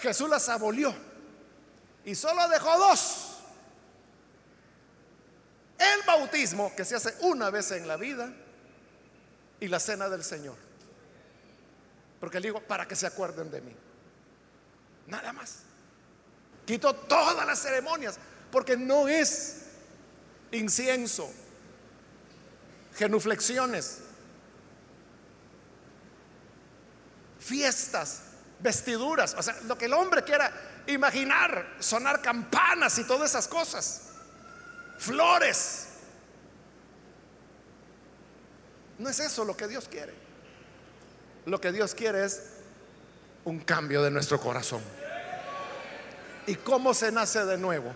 Jesús 0.00 0.28
las 0.28 0.48
abolió. 0.48 0.92
Y 2.06 2.14
solo 2.14 2.48
dejó 2.48 2.78
dos. 2.78 3.36
El 5.78 6.06
bautismo, 6.06 6.74
que 6.74 6.86
se 6.86 6.94
hace 6.94 7.14
una 7.20 7.50
vez 7.50 7.70
en 7.72 7.86
la 7.86 7.96
vida, 7.96 8.32
y 9.60 9.68
la 9.68 9.80
cena 9.80 10.08
del 10.08 10.24
Señor. 10.24 10.56
Porque 12.20 12.40
le 12.40 12.48
digo, 12.48 12.60
para 12.60 12.86
que 12.86 12.96
se 12.96 13.06
acuerden 13.06 13.50
de 13.50 13.60
mí. 13.60 13.76
Nada 15.08 15.32
más. 15.32 15.58
Quito 16.64 16.94
todas 16.94 17.46
las 17.46 17.58
ceremonias 17.60 18.18
porque 18.50 18.76
no 18.76 19.06
es 19.08 19.62
incienso, 20.50 21.30
genuflexiones, 22.94 23.98
fiestas, 27.38 28.22
vestiduras, 28.60 29.34
o 29.34 29.42
sea, 29.42 29.60
lo 29.62 29.76
que 29.76 29.84
el 29.84 29.92
hombre 29.92 30.24
quiera 30.24 30.50
imaginar, 30.86 31.76
sonar 31.78 32.22
campanas 32.22 32.98
y 32.98 33.04
todas 33.04 33.30
esas 33.30 33.48
cosas, 33.48 34.10
flores. 34.98 35.88
No 38.98 39.08
es 39.08 39.20
eso 39.20 39.44
lo 39.44 39.56
que 39.56 39.68
Dios 39.68 39.88
quiere. 39.88 40.14
Lo 41.44 41.60
que 41.60 41.70
Dios 41.72 41.94
quiere 41.94 42.24
es 42.24 42.42
un 43.44 43.60
cambio 43.60 44.02
de 44.02 44.10
nuestro 44.10 44.40
corazón. 44.40 44.82
¿Y 46.46 46.56
cómo 46.56 46.94
se 46.94 47.12
nace 47.12 47.44
de 47.44 47.58
nuevo? 47.58 47.92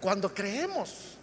Cuando 0.00 0.32
creemos, 0.32 1.16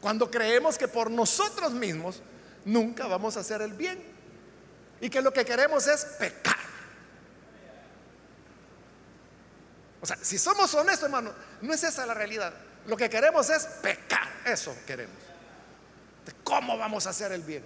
cuando 0.00 0.30
creemos 0.30 0.76
que 0.76 0.88
por 0.88 1.10
nosotros 1.10 1.72
mismos 1.72 2.22
nunca 2.64 3.06
vamos 3.06 3.36
a 3.36 3.40
hacer 3.40 3.62
el 3.62 3.72
bien 3.72 4.02
y 5.00 5.08
que 5.08 5.22
lo 5.22 5.32
que 5.32 5.44
queremos 5.44 5.86
es 5.86 6.04
pecar. 6.18 6.65
O 10.00 10.06
sea, 10.06 10.16
si 10.20 10.38
somos 10.38 10.72
honestos, 10.74 11.04
hermano, 11.04 11.32
no 11.62 11.72
es 11.72 11.82
esa 11.82 12.06
la 12.06 12.14
realidad. 12.14 12.52
Lo 12.86 12.96
que 12.96 13.10
queremos 13.10 13.50
es 13.50 13.64
pecar, 13.82 14.28
eso 14.44 14.76
queremos. 14.86 15.16
¿Cómo 16.44 16.76
vamos 16.76 17.06
a 17.06 17.10
hacer 17.10 17.32
el 17.32 17.42
bien? 17.42 17.64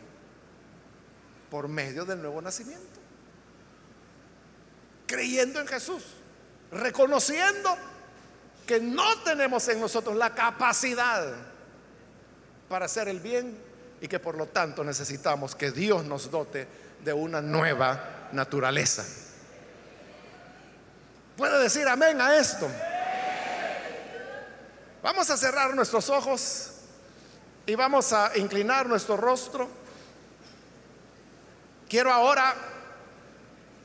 Por 1.51 1.69
medio 1.69 2.05
del 2.05 2.21
nuevo 2.21 2.41
nacimiento 2.41 3.01
creyendo 5.11 5.59
en 5.59 5.67
Jesús, 5.67 6.05
reconociendo 6.71 7.77
que 8.65 8.79
no 8.79 9.23
tenemos 9.25 9.67
en 9.67 9.81
nosotros 9.81 10.15
la 10.15 10.33
capacidad 10.37 11.35
para 12.69 12.85
hacer 12.85 13.09
el 13.09 13.19
bien 13.19 13.59
y 14.01 14.07
que 14.07 14.21
por 14.21 14.37
lo 14.37 14.47
tanto 14.47 14.85
necesitamos 14.85 15.57
que 15.57 15.73
Dios 15.73 16.05
nos 16.05 16.31
dote 16.31 16.69
de 17.05 17.13
una 17.13 17.41
nueva 17.41 18.29
naturaleza. 18.31 19.05
¿Puede 21.41 21.59
decir 21.63 21.89
amén 21.89 22.21
a 22.21 22.37
esto? 22.37 22.71
Vamos 25.03 25.31
a 25.31 25.39
cerrar 25.39 25.75
nuestros 25.75 26.11
ojos 26.11 26.73
y 27.65 27.75
vamos 27.75 28.13
a 28.13 28.37
inclinar 28.37 28.87
nuestro 28.87 29.17
rostro. 29.17 29.67
Quiero 31.89 32.13
ahora 32.13 32.55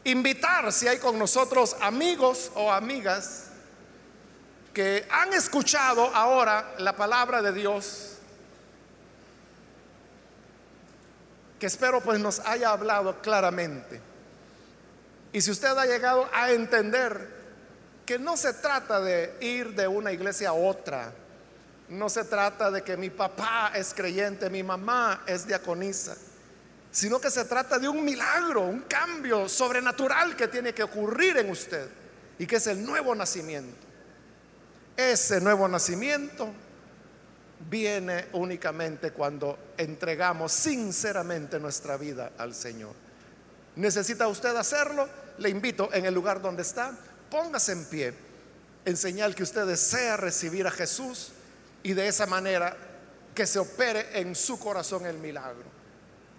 invitar 0.04 0.70
si 0.74 0.90
hay 0.90 1.00
con 1.00 1.18
nosotros 1.18 1.78
amigos 1.80 2.52
o 2.56 2.70
amigas 2.70 3.46
que 4.74 5.08
han 5.10 5.32
escuchado 5.32 6.14
ahora 6.14 6.76
la 6.80 6.94
palabra 6.98 7.42
de 7.42 7.54
Dios, 7.54 8.18
que 11.58 11.68
espero 11.68 12.02
pues 12.02 12.20
nos 12.20 12.40
haya 12.40 12.72
hablado 12.72 13.22
claramente. 13.22 14.02
Y 15.32 15.40
si 15.40 15.52
usted 15.52 15.70
ha 15.78 15.86
llegado 15.86 16.28
a 16.34 16.52
entender 16.52 17.35
que 18.06 18.20
no 18.20 18.38
se 18.38 18.54
trata 18.54 19.02
de 19.02 19.36
ir 19.42 19.74
de 19.74 19.88
una 19.88 20.12
iglesia 20.12 20.50
a 20.50 20.54
otra, 20.54 21.12
no 21.90 22.10
se 22.10 22.24
trata 22.24 22.72
de 22.72 22.84
que 22.84 22.98
mi 22.98 23.10
papá 23.10 23.72
es 23.76 23.94
creyente, 23.94 24.50
mi 24.50 24.64
mamá 24.64 25.24
es 25.26 25.48
diaconisa, 25.48 26.16
sino 26.92 27.20
que 27.20 27.30
se 27.30 27.46
trata 27.46 27.78
de 27.80 27.88
un 27.88 28.04
milagro, 28.04 28.62
un 28.62 28.82
cambio 28.82 29.50
sobrenatural 29.50 30.36
que 30.36 30.48
tiene 30.48 30.74
que 30.74 30.84
ocurrir 30.84 31.38
en 31.38 31.50
usted 31.50 31.88
y 32.40 32.46
que 32.46 32.58
es 32.58 32.68
el 32.68 32.86
nuevo 32.86 33.14
nacimiento. 33.16 33.86
Ese 34.96 35.42
nuevo 35.42 35.68
nacimiento 35.68 36.54
viene 37.70 38.28
únicamente 38.34 39.12
cuando 39.12 39.74
entregamos 39.78 40.52
sinceramente 40.52 41.60
nuestra 41.60 41.98
vida 41.98 42.32
al 42.38 42.54
Señor. 42.54 42.94
¿Necesita 43.76 44.28
usted 44.28 44.56
hacerlo? 44.56 45.08
Le 45.38 45.50
invito 45.50 45.90
en 45.92 46.06
el 46.06 46.14
lugar 46.14 46.42
donde 46.42 46.62
está, 46.62 46.98
póngase 47.36 47.74
en 47.74 47.84
pie 47.84 48.14
en 48.86 48.96
señal 48.96 49.36
que 49.36 49.44
usted 49.44 49.66
desea 49.66 50.16
recibir 50.16 50.66
a 50.68 50.72
Jesús 50.72 51.32
y 51.84 51.92
de 51.92 52.08
esa 52.08 52.26
manera 52.28 52.78
que 53.34 53.46
se 53.46 53.60
opere 53.60 54.22
en 54.22 54.34
su 54.36 54.58
corazón 54.58 55.06
el 55.06 55.18
milagro. 55.18 55.66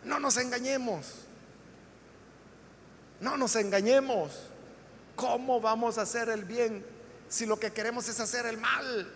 No 0.05 0.19
nos 0.19 0.39
engañemos. 0.39 1.07
No 3.21 3.37
nos 3.37 3.57
engañemos. 3.57 4.33
¿Cómo 5.17 5.61
vamos 5.61 5.99
a 5.99 6.03
hacer 6.03 6.31
el 6.31 6.47
bien 6.47 6.83
si 7.29 7.45
lo 7.45 7.61
que 7.61 7.73
queremos 7.73 8.09
es 8.09 8.19
hacer 8.19 8.47
el 8.47 8.57
mal? 8.57 9.13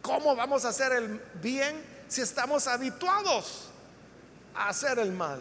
¿Cómo 0.00 0.34
vamos 0.34 0.64
a 0.64 0.70
hacer 0.70 0.92
el 0.92 1.20
bien 1.42 1.84
si 2.08 2.22
estamos 2.22 2.68
habituados 2.68 3.68
a 4.54 4.70
hacer 4.70 4.98
el 4.98 5.12
mal? 5.12 5.40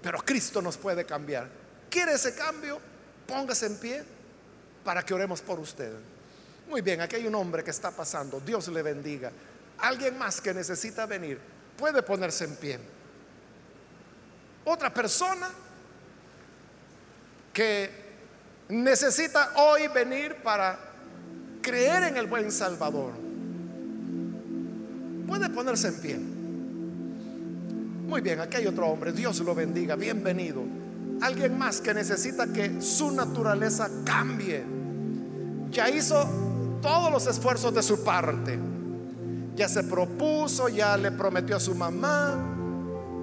Pero 0.00 0.20
Cristo 0.20 0.62
nos 0.62 0.78
puede 0.78 1.04
cambiar. 1.04 1.57
¿Quiere 1.90 2.14
ese 2.14 2.34
cambio? 2.34 2.80
Póngase 3.26 3.66
en 3.66 3.76
pie 3.76 4.04
para 4.84 5.02
que 5.02 5.14
oremos 5.14 5.40
por 5.40 5.58
usted. 5.60 5.92
Muy 6.68 6.80
bien, 6.82 7.00
aquí 7.00 7.16
hay 7.16 7.26
un 7.26 7.34
hombre 7.34 7.64
que 7.64 7.70
está 7.70 7.90
pasando. 7.90 8.40
Dios 8.40 8.68
le 8.68 8.82
bendiga. 8.82 9.32
Alguien 9.78 10.18
más 10.18 10.40
que 10.40 10.52
necesita 10.52 11.06
venir 11.06 11.38
puede 11.76 12.02
ponerse 12.02 12.44
en 12.44 12.56
pie. 12.56 12.78
Otra 14.64 14.92
persona 14.92 15.48
que 17.52 17.90
necesita 18.68 19.52
hoy 19.56 19.88
venir 19.88 20.36
para 20.36 20.78
creer 21.62 22.04
en 22.04 22.16
el 22.16 22.26
buen 22.26 22.52
Salvador. 22.52 23.12
Puede 25.26 25.48
ponerse 25.50 25.88
en 25.88 26.00
pie. 26.00 26.18
Muy 28.08 28.20
bien, 28.20 28.40
aquí 28.40 28.56
hay 28.56 28.66
otro 28.66 28.86
hombre. 28.86 29.12
Dios 29.12 29.38
lo 29.40 29.54
bendiga. 29.54 29.96
Bienvenido. 29.96 30.77
Alguien 31.20 31.58
más 31.58 31.80
que 31.80 31.92
necesita 31.94 32.46
que 32.46 32.80
su 32.80 33.10
naturaleza 33.10 33.90
cambie. 34.04 34.64
Ya 35.70 35.90
hizo 35.90 36.24
todos 36.80 37.10
los 37.10 37.26
esfuerzos 37.26 37.74
de 37.74 37.82
su 37.82 38.04
parte. 38.04 38.58
Ya 39.56 39.68
se 39.68 39.82
propuso, 39.82 40.68
ya 40.68 40.96
le 40.96 41.10
prometió 41.10 41.56
a 41.56 41.60
su 41.60 41.74
mamá, 41.74 42.36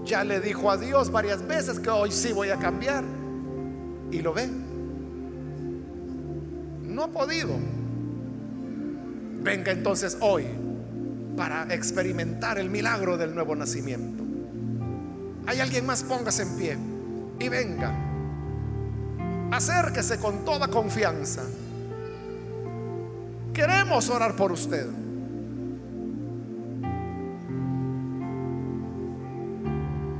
ya 0.03 0.25
le 0.25 0.41
dijo 0.41 0.69
a 0.69 0.75
Dios 0.75 1.09
varias 1.09 1.47
veces 1.47 1.79
que 1.79 1.89
hoy 1.89 2.11
sí 2.11 2.33
voy 2.33 2.49
a 2.49 2.57
cambiar. 2.57 3.03
Y 4.11 4.21
lo 4.21 4.33
ve. 4.33 4.49
No 6.83 7.03
ha 7.03 7.07
podido. 7.07 7.57
Venga 9.41 9.71
entonces 9.71 10.17
hoy 10.19 10.45
para 11.37 11.73
experimentar 11.73 12.59
el 12.59 12.69
milagro 12.69 13.17
del 13.17 13.33
nuevo 13.33 13.55
nacimiento. 13.55 14.23
Hay 15.47 15.59
alguien 15.59 15.85
más, 15.85 16.03
póngase 16.03 16.43
en 16.43 16.57
pie 16.57 16.94
y 17.39 17.49
venga. 17.49 17.93
Acérquese 19.51 20.19
con 20.19 20.43
toda 20.43 20.67
confianza. 20.67 21.43
Queremos 23.53 24.09
orar 24.09 24.35
por 24.35 24.51
usted. 24.51 24.87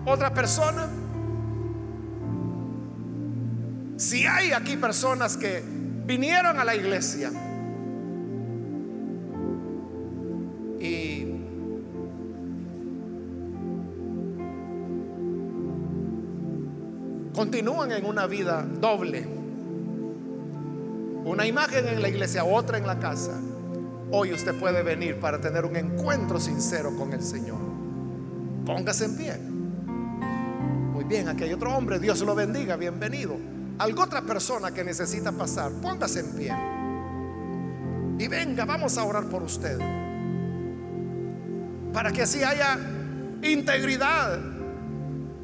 Otra 0.05 0.33
persona. 0.33 0.87
Si 3.97 4.25
hay 4.25 4.51
aquí 4.51 4.77
personas 4.77 5.35
que 5.35 5.63
vinieron 6.05 6.59
a 6.59 6.63
la 6.63 6.75
iglesia 6.75 7.31
continúan 17.45 17.91
en 17.91 18.07
una 18.07 18.25
vida 18.25 18.65
doble, 18.81 19.23
una 21.25 21.45
imagen 21.45 21.87
en 21.87 22.01
la 22.01 22.09
iglesia, 22.09 22.43
otra 22.43 22.79
en 22.79 22.87
la 22.87 22.97
casa, 22.97 23.39
hoy 24.09 24.33
usted 24.33 24.59
puede 24.59 24.81
venir 24.81 25.19
para 25.19 25.39
tener 25.39 25.63
un 25.63 25.75
encuentro 25.75 26.39
sincero 26.39 26.95
con 26.97 27.13
el 27.13 27.21
Señor. 27.21 27.59
Póngase 28.65 29.05
en 29.05 29.15
pie. 29.15 29.37
Muy 29.37 31.03
bien, 31.03 31.27
aquí 31.27 31.43
hay 31.43 31.53
otro 31.53 31.71
hombre, 31.77 31.99
Dios 31.99 32.19
lo 32.21 32.33
bendiga, 32.33 32.77
bienvenido. 32.77 33.37
Algo 33.77 34.01
otra 34.01 34.23
persona 34.23 34.71
que 34.71 34.83
necesita 34.83 35.31
pasar, 35.31 35.71
póngase 35.83 36.21
en 36.21 36.31
pie. 36.31 36.55
Y 38.17 38.27
venga, 38.27 38.65
vamos 38.65 38.97
a 38.97 39.03
orar 39.03 39.25
por 39.25 39.43
usted. 39.43 39.77
Para 41.93 42.11
que 42.11 42.23
así 42.23 42.43
haya 42.43 42.79
integridad 43.43 44.54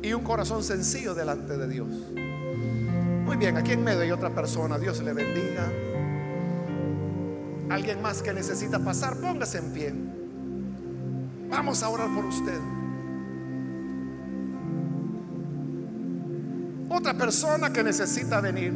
y 0.01 0.13
un 0.13 0.23
corazón 0.23 0.63
sencillo 0.63 1.13
delante 1.13 1.57
de 1.57 1.67
Dios. 1.67 1.87
Muy 3.25 3.37
bien, 3.37 3.57
aquí 3.57 3.71
en 3.71 3.83
medio 3.83 4.01
hay 4.01 4.11
otra 4.11 4.33
persona, 4.33 4.77
Dios 4.77 5.01
le 5.01 5.13
bendiga. 5.13 5.71
Alguien 7.69 8.01
más 8.01 8.21
que 8.21 8.33
necesita 8.33 8.79
pasar, 8.79 9.17
póngase 9.17 9.59
en 9.59 9.73
pie. 9.73 9.93
Vamos 11.49 11.83
a 11.83 11.89
orar 11.89 12.13
por 12.13 12.25
usted. 12.25 12.59
Otra 16.89 17.13
persona 17.13 17.71
que 17.71 17.83
necesita 17.83 18.41
venir. 18.41 18.73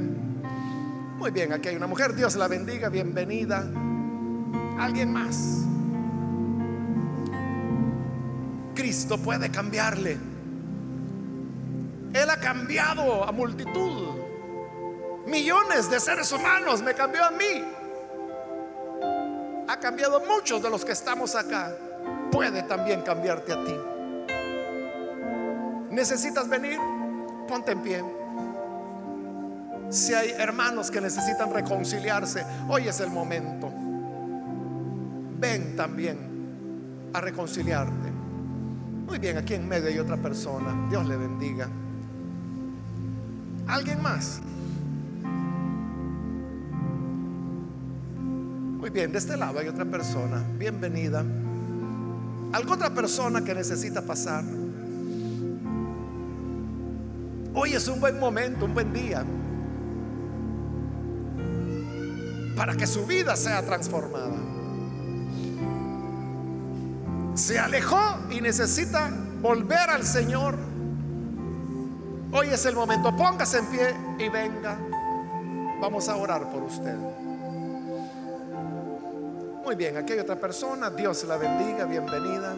Muy 1.18 1.32
bien, 1.32 1.52
aquí 1.52 1.70
hay 1.70 1.76
una 1.76 1.88
mujer, 1.88 2.16
Dios 2.16 2.36
la 2.36 2.48
bendiga, 2.48 2.90
bienvenida. 2.90 3.68
Alguien 4.78 5.12
más. 5.12 5.66
Cristo 8.76 9.18
puede 9.18 9.50
cambiarle. 9.50 10.35
Él 12.26 12.32
ha 12.32 12.38
cambiado 12.38 13.24
a 13.24 13.32
multitud. 13.32 14.16
Millones 15.28 15.92
de 15.92 16.00
seres 16.00 16.32
humanos 16.32 16.82
me 16.82 16.96
cambió 16.96 17.24
a 17.24 17.30
mí. 17.30 17.64
Ha 19.68 19.80
cambiado 19.80 20.20
muchos 20.22 20.60
de 20.64 20.72
los 20.72 20.84
que 20.84 20.94
estamos 20.94 21.36
acá. 21.36 21.72
Puede 22.32 22.64
también 22.64 23.04
cambiarte 23.04 23.54
a 23.54 23.64
ti. 23.64 23.76
¿Necesitas 25.92 26.50
venir? 26.50 26.80
Ponte 27.48 27.74
en 27.74 27.84
pie. 27.84 28.04
Si 29.92 30.16
hay 30.16 30.32
hermanos 30.32 30.90
que 30.90 31.02
necesitan 31.02 31.54
reconciliarse, 31.54 32.44
hoy 32.68 32.88
es 32.88 33.02
el 33.02 33.12
momento. 33.12 33.72
Ven 35.38 35.76
también 35.76 37.12
a 37.14 37.22
reconciliarte. 37.22 38.10
Muy 39.06 39.20
bien, 39.20 39.38
aquí 39.38 39.54
en 39.54 39.68
medio 39.68 39.90
hay 39.90 40.00
otra 40.00 40.18
persona. 40.18 40.88
Dios 40.90 41.06
le 41.06 41.18
bendiga. 41.18 41.70
¿Alguien 43.68 44.02
más? 44.02 44.42
Muy 48.80 48.90
bien, 48.90 49.12
de 49.12 49.18
este 49.18 49.36
lado 49.36 49.60
hay 49.60 49.68
otra 49.68 49.86
persona. 49.86 50.44
Bienvenida. 50.58 51.24
¿Alguna 52.54 52.76
otra 52.76 52.94
persona 52.94 53.44
que 53.44 53.56
necesita 53.56 54.02
pasar? 54.02 54.44
Hoy 57.54 57.74
es 57.74 57.88
un 57.88 58.00
buen 58.00 58.20
momento, 58.20 58.66
un 58.66 58.74
buen 58.74 58.94
día 58.94 59.26
para 62.56 62.76
que 62.76 62.88
su 62.88 63.06
vida 63.06 63.36
sea 63.36 63.64
transformada. 63.64 64.36
Se 67.34 67.60
alejó 67.60 68.18
y 68.32 68.40
necesita 68.42 69.12
volver 69.42 69.90
al 69.90 70.04
Señor 70.04 70.58
Hoy 72.38 72.50
es 72.50 72.66
el 72.66 72.76
momento. 72.76 73.16
Póngase 73.16 73.60
en 73.60 73.66
pie 73.68 73.96
y 74.20 74.28
venga. 74.28 74.78
Vamos 75.80 76.10
a 76.10 76.18
orar 76.18 76.50
por 76.50 76.64
usted. 76.64 76.94
Muy 79.64 79.76
bien, 79.76 79.96
aquí 79.96 80.12
hay 80.12 80.20
otra 80.20 80.36
persona. 80.36 80.90
Dios 80.90 81.24
la 81.24 81.38
bendiga. 81.38 81.86
Bienvenida. 81.86 82.54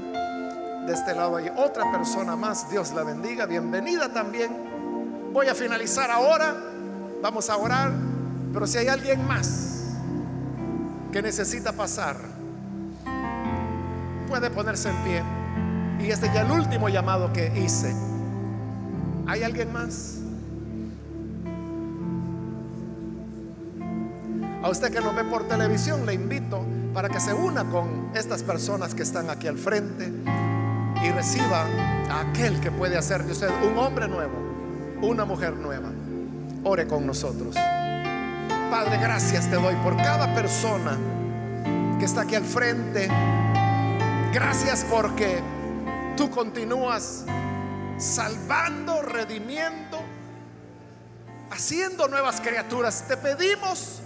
De 0.87 0.93
este 0.93 1.13
lado 1.13 1.35
hay 1.35 1.51
otra 1.55 1.91
persona 1.91 2.35
más. 2.35 2.67
Dios 2.71 2.91
la 2.93 3.03
bendiga. 3.03 3.45
Bienvenida 3.45 4.11
también. 4.11 5.29
Voy 5.31 5.47
a 5.47 5.53
finalizar 5.53 6.09
ahora. 6.09 6.55
Vamos 7.21 7.47
a 7.47 7.57
orar. 7.57 7.91
Pero 8.51 8.65
si 8.65 8.79
hay 8.79 8.87
alguien 8.87 9.27
más 9.27 9.93
que 11.11 11.21
necesita 11.21 11.71
pasar, 11.71 12.17
puede 14.27 14.49
ponerse 14.49 14.89
en 14.89 14.95
pie. 15.03 15.23
Y 15.99 16.09
este 16.09 16.31
ya 16.33 16.41
el 16.41 16.51
último 16.51 16.89
llamado 16.89 17.31
que 17.31 17.55
hice. 17.59 18.06
¿Hay 19.27 19.43
alguien 19.43 19.73
más? 19.73 20.19
A 24.63 24.69
usted 24.69 24.91
que 24.91 25.01
nos 25.01 25.15
ve 25.15 25.25
por 25.25 25.47
televisión, 25.47 26.05
le 26.05 26.13
invito 26.13 26.65
para 26.93 27.09
que 27.09 27.19
se 27.19 27.33
una 27.33 27.69
con 27.69 28.11
estas 28.15 28.41
personas 28.41 28.95
que 28.95 29.03
están 29.03 29.29
aquí 29.29 29.47
al 29.47 29.57
frente 29.57 30.11
y 31.03 31.11
reciba 31.11 31.65
a 32.09 32.21
aquel 32.21 32.59
que 32.61 32.71
puede 32.71 32.97
hacer 32.97 33.23
de 33.23 33.33
usted 33.33 33.49
un 33.69 33.77
hombre 33.77 34.07
nuevo, 34.07 34.33
una 35.01 35.25
mujer 35.25 35.53
nueva. 35.53 35.89
Ore 36.63 36.87
con 36.87 37.05
nosotros. 37.05 37.55
Padre, 38.71 38.97
gracias 38.97 39.49
te 39.49 39.57
doy 39.57 39.75
por 39.83 39.95
cada 39.97 40.33
persona 40.33 40.97
que 41.99 42.05
está 42.05 42.21
aquí 42.21 42.35
al 42.35 42.45
frente. 42.45 43.09
Gracias 44.33 44.85
porque 44.89 45.39
tú 46.15 46.29
continúas 46.29 47.25
salvando, 47.97 49.01
redimiendo, 49.01 50.01
haciendo 51.51 52.07
nuevas 52.07 52.41
criaturas. 52.41 53.05
Te 53.07 53.17
pedimos 53.17 54.01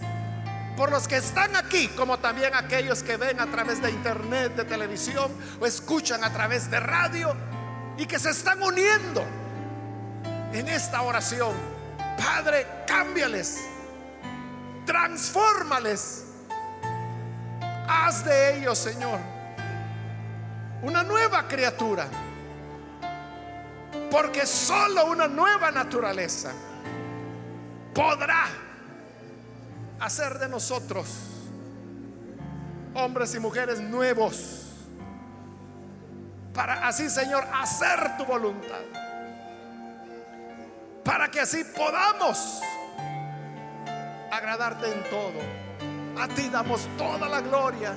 por 0.78 0.92
los 0.92 1.08
que 1.08 1.18
están 1.18 1.56
aquí, 1.56 1.90
como 1.90 2.18
también 2.20 2.56
aquellos 2.56 3.04
que 3.04 3.18
ven 3.18 3.40
a 3.40 3.48
través 3.48 3.82
de 3.82 3.92
internet, 3.92 4.56
de 4.56 4.66
televisión 4.66 5.32
o 5.60 5.66
escuchan 5.66 6.24
a 6.24 6.32
través 6.32 6.72
de 6.72 6.80
radio 6.80 7.36
y 7.98 8.06
que 8.06 8.18
se 8.18 8.30
están 8.30 8.64
uniendo 8.64 9.24
en 10.54 10.68
esta 10.68 11.02
oración. 11.02 11.54
Padre, 12.18 12.66
cámbiales, 12.88 13.62
transfórmales, 14.86 16.26
haz 17.88 18.24
de 18.26 18.58
ellos, 18.58 18.78
Señor, 18.78 19.20
una 20.82 21.04
nueva 21.04 21.48
criatura, 21.48 22.08
porque 24.10 24.46
solo 24.46 25.06
una 25.06 25.28
nueva 25.28 25.72
naturaleza 25.72 26.52
podrá 27.94 28.46
hacer 30.00 30.40
de 30.40 30.50
nosotros 30.50 31.08
hombres 32.94 33.34
y 33.36 33.40
mujeres 33.40 33.80
nuevos 33.80 34.62
para 36.54 36.88
así, 36.88 37.10
Señor, 37.10 37.46
hacer 37.54 38.18
tu 38.18 38.26
voluntad. 38.26 38.82
Para 41.04 41.30
que 41.32 41.40
así 41.40 41.64
podamos 41.64 42.62
agradarte 44.32 44.92
en 44.92 45.04
todo. 45.10 46.22
A 46.22 46.28
ti 46.28 46.50
damos 46.50 46.88
toda 46.98 47.30
la 47.30 47.42
gloria 47.42 47.94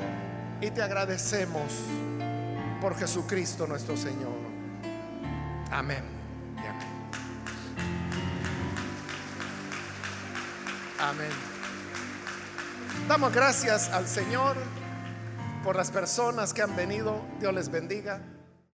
y 0.60 0.70
te 0.70 0.82
agradecemos 0.82 1.72
por 2.80 2.96
Jesucristo 2.96 3.66
nuestro 3.66 3.96
Señor. 3.96 4.43
Amén. 5.74 6.04
amén. 6.56 6.76
Amén. 11.00 11.30
Damos 13.08 13.34
gracias 13.34 13.88
al 13.88 14.06
Señor 14.06 14.56
por 15.64 15.74
las 15.74 15.90
personas 15.90 16.54
que 16.54 16.62
han 16.62 16.76
venido. 16.76 17.20
Dios 17.40 17.52
les 17.52 17.72
bendiga. 17.72 18.20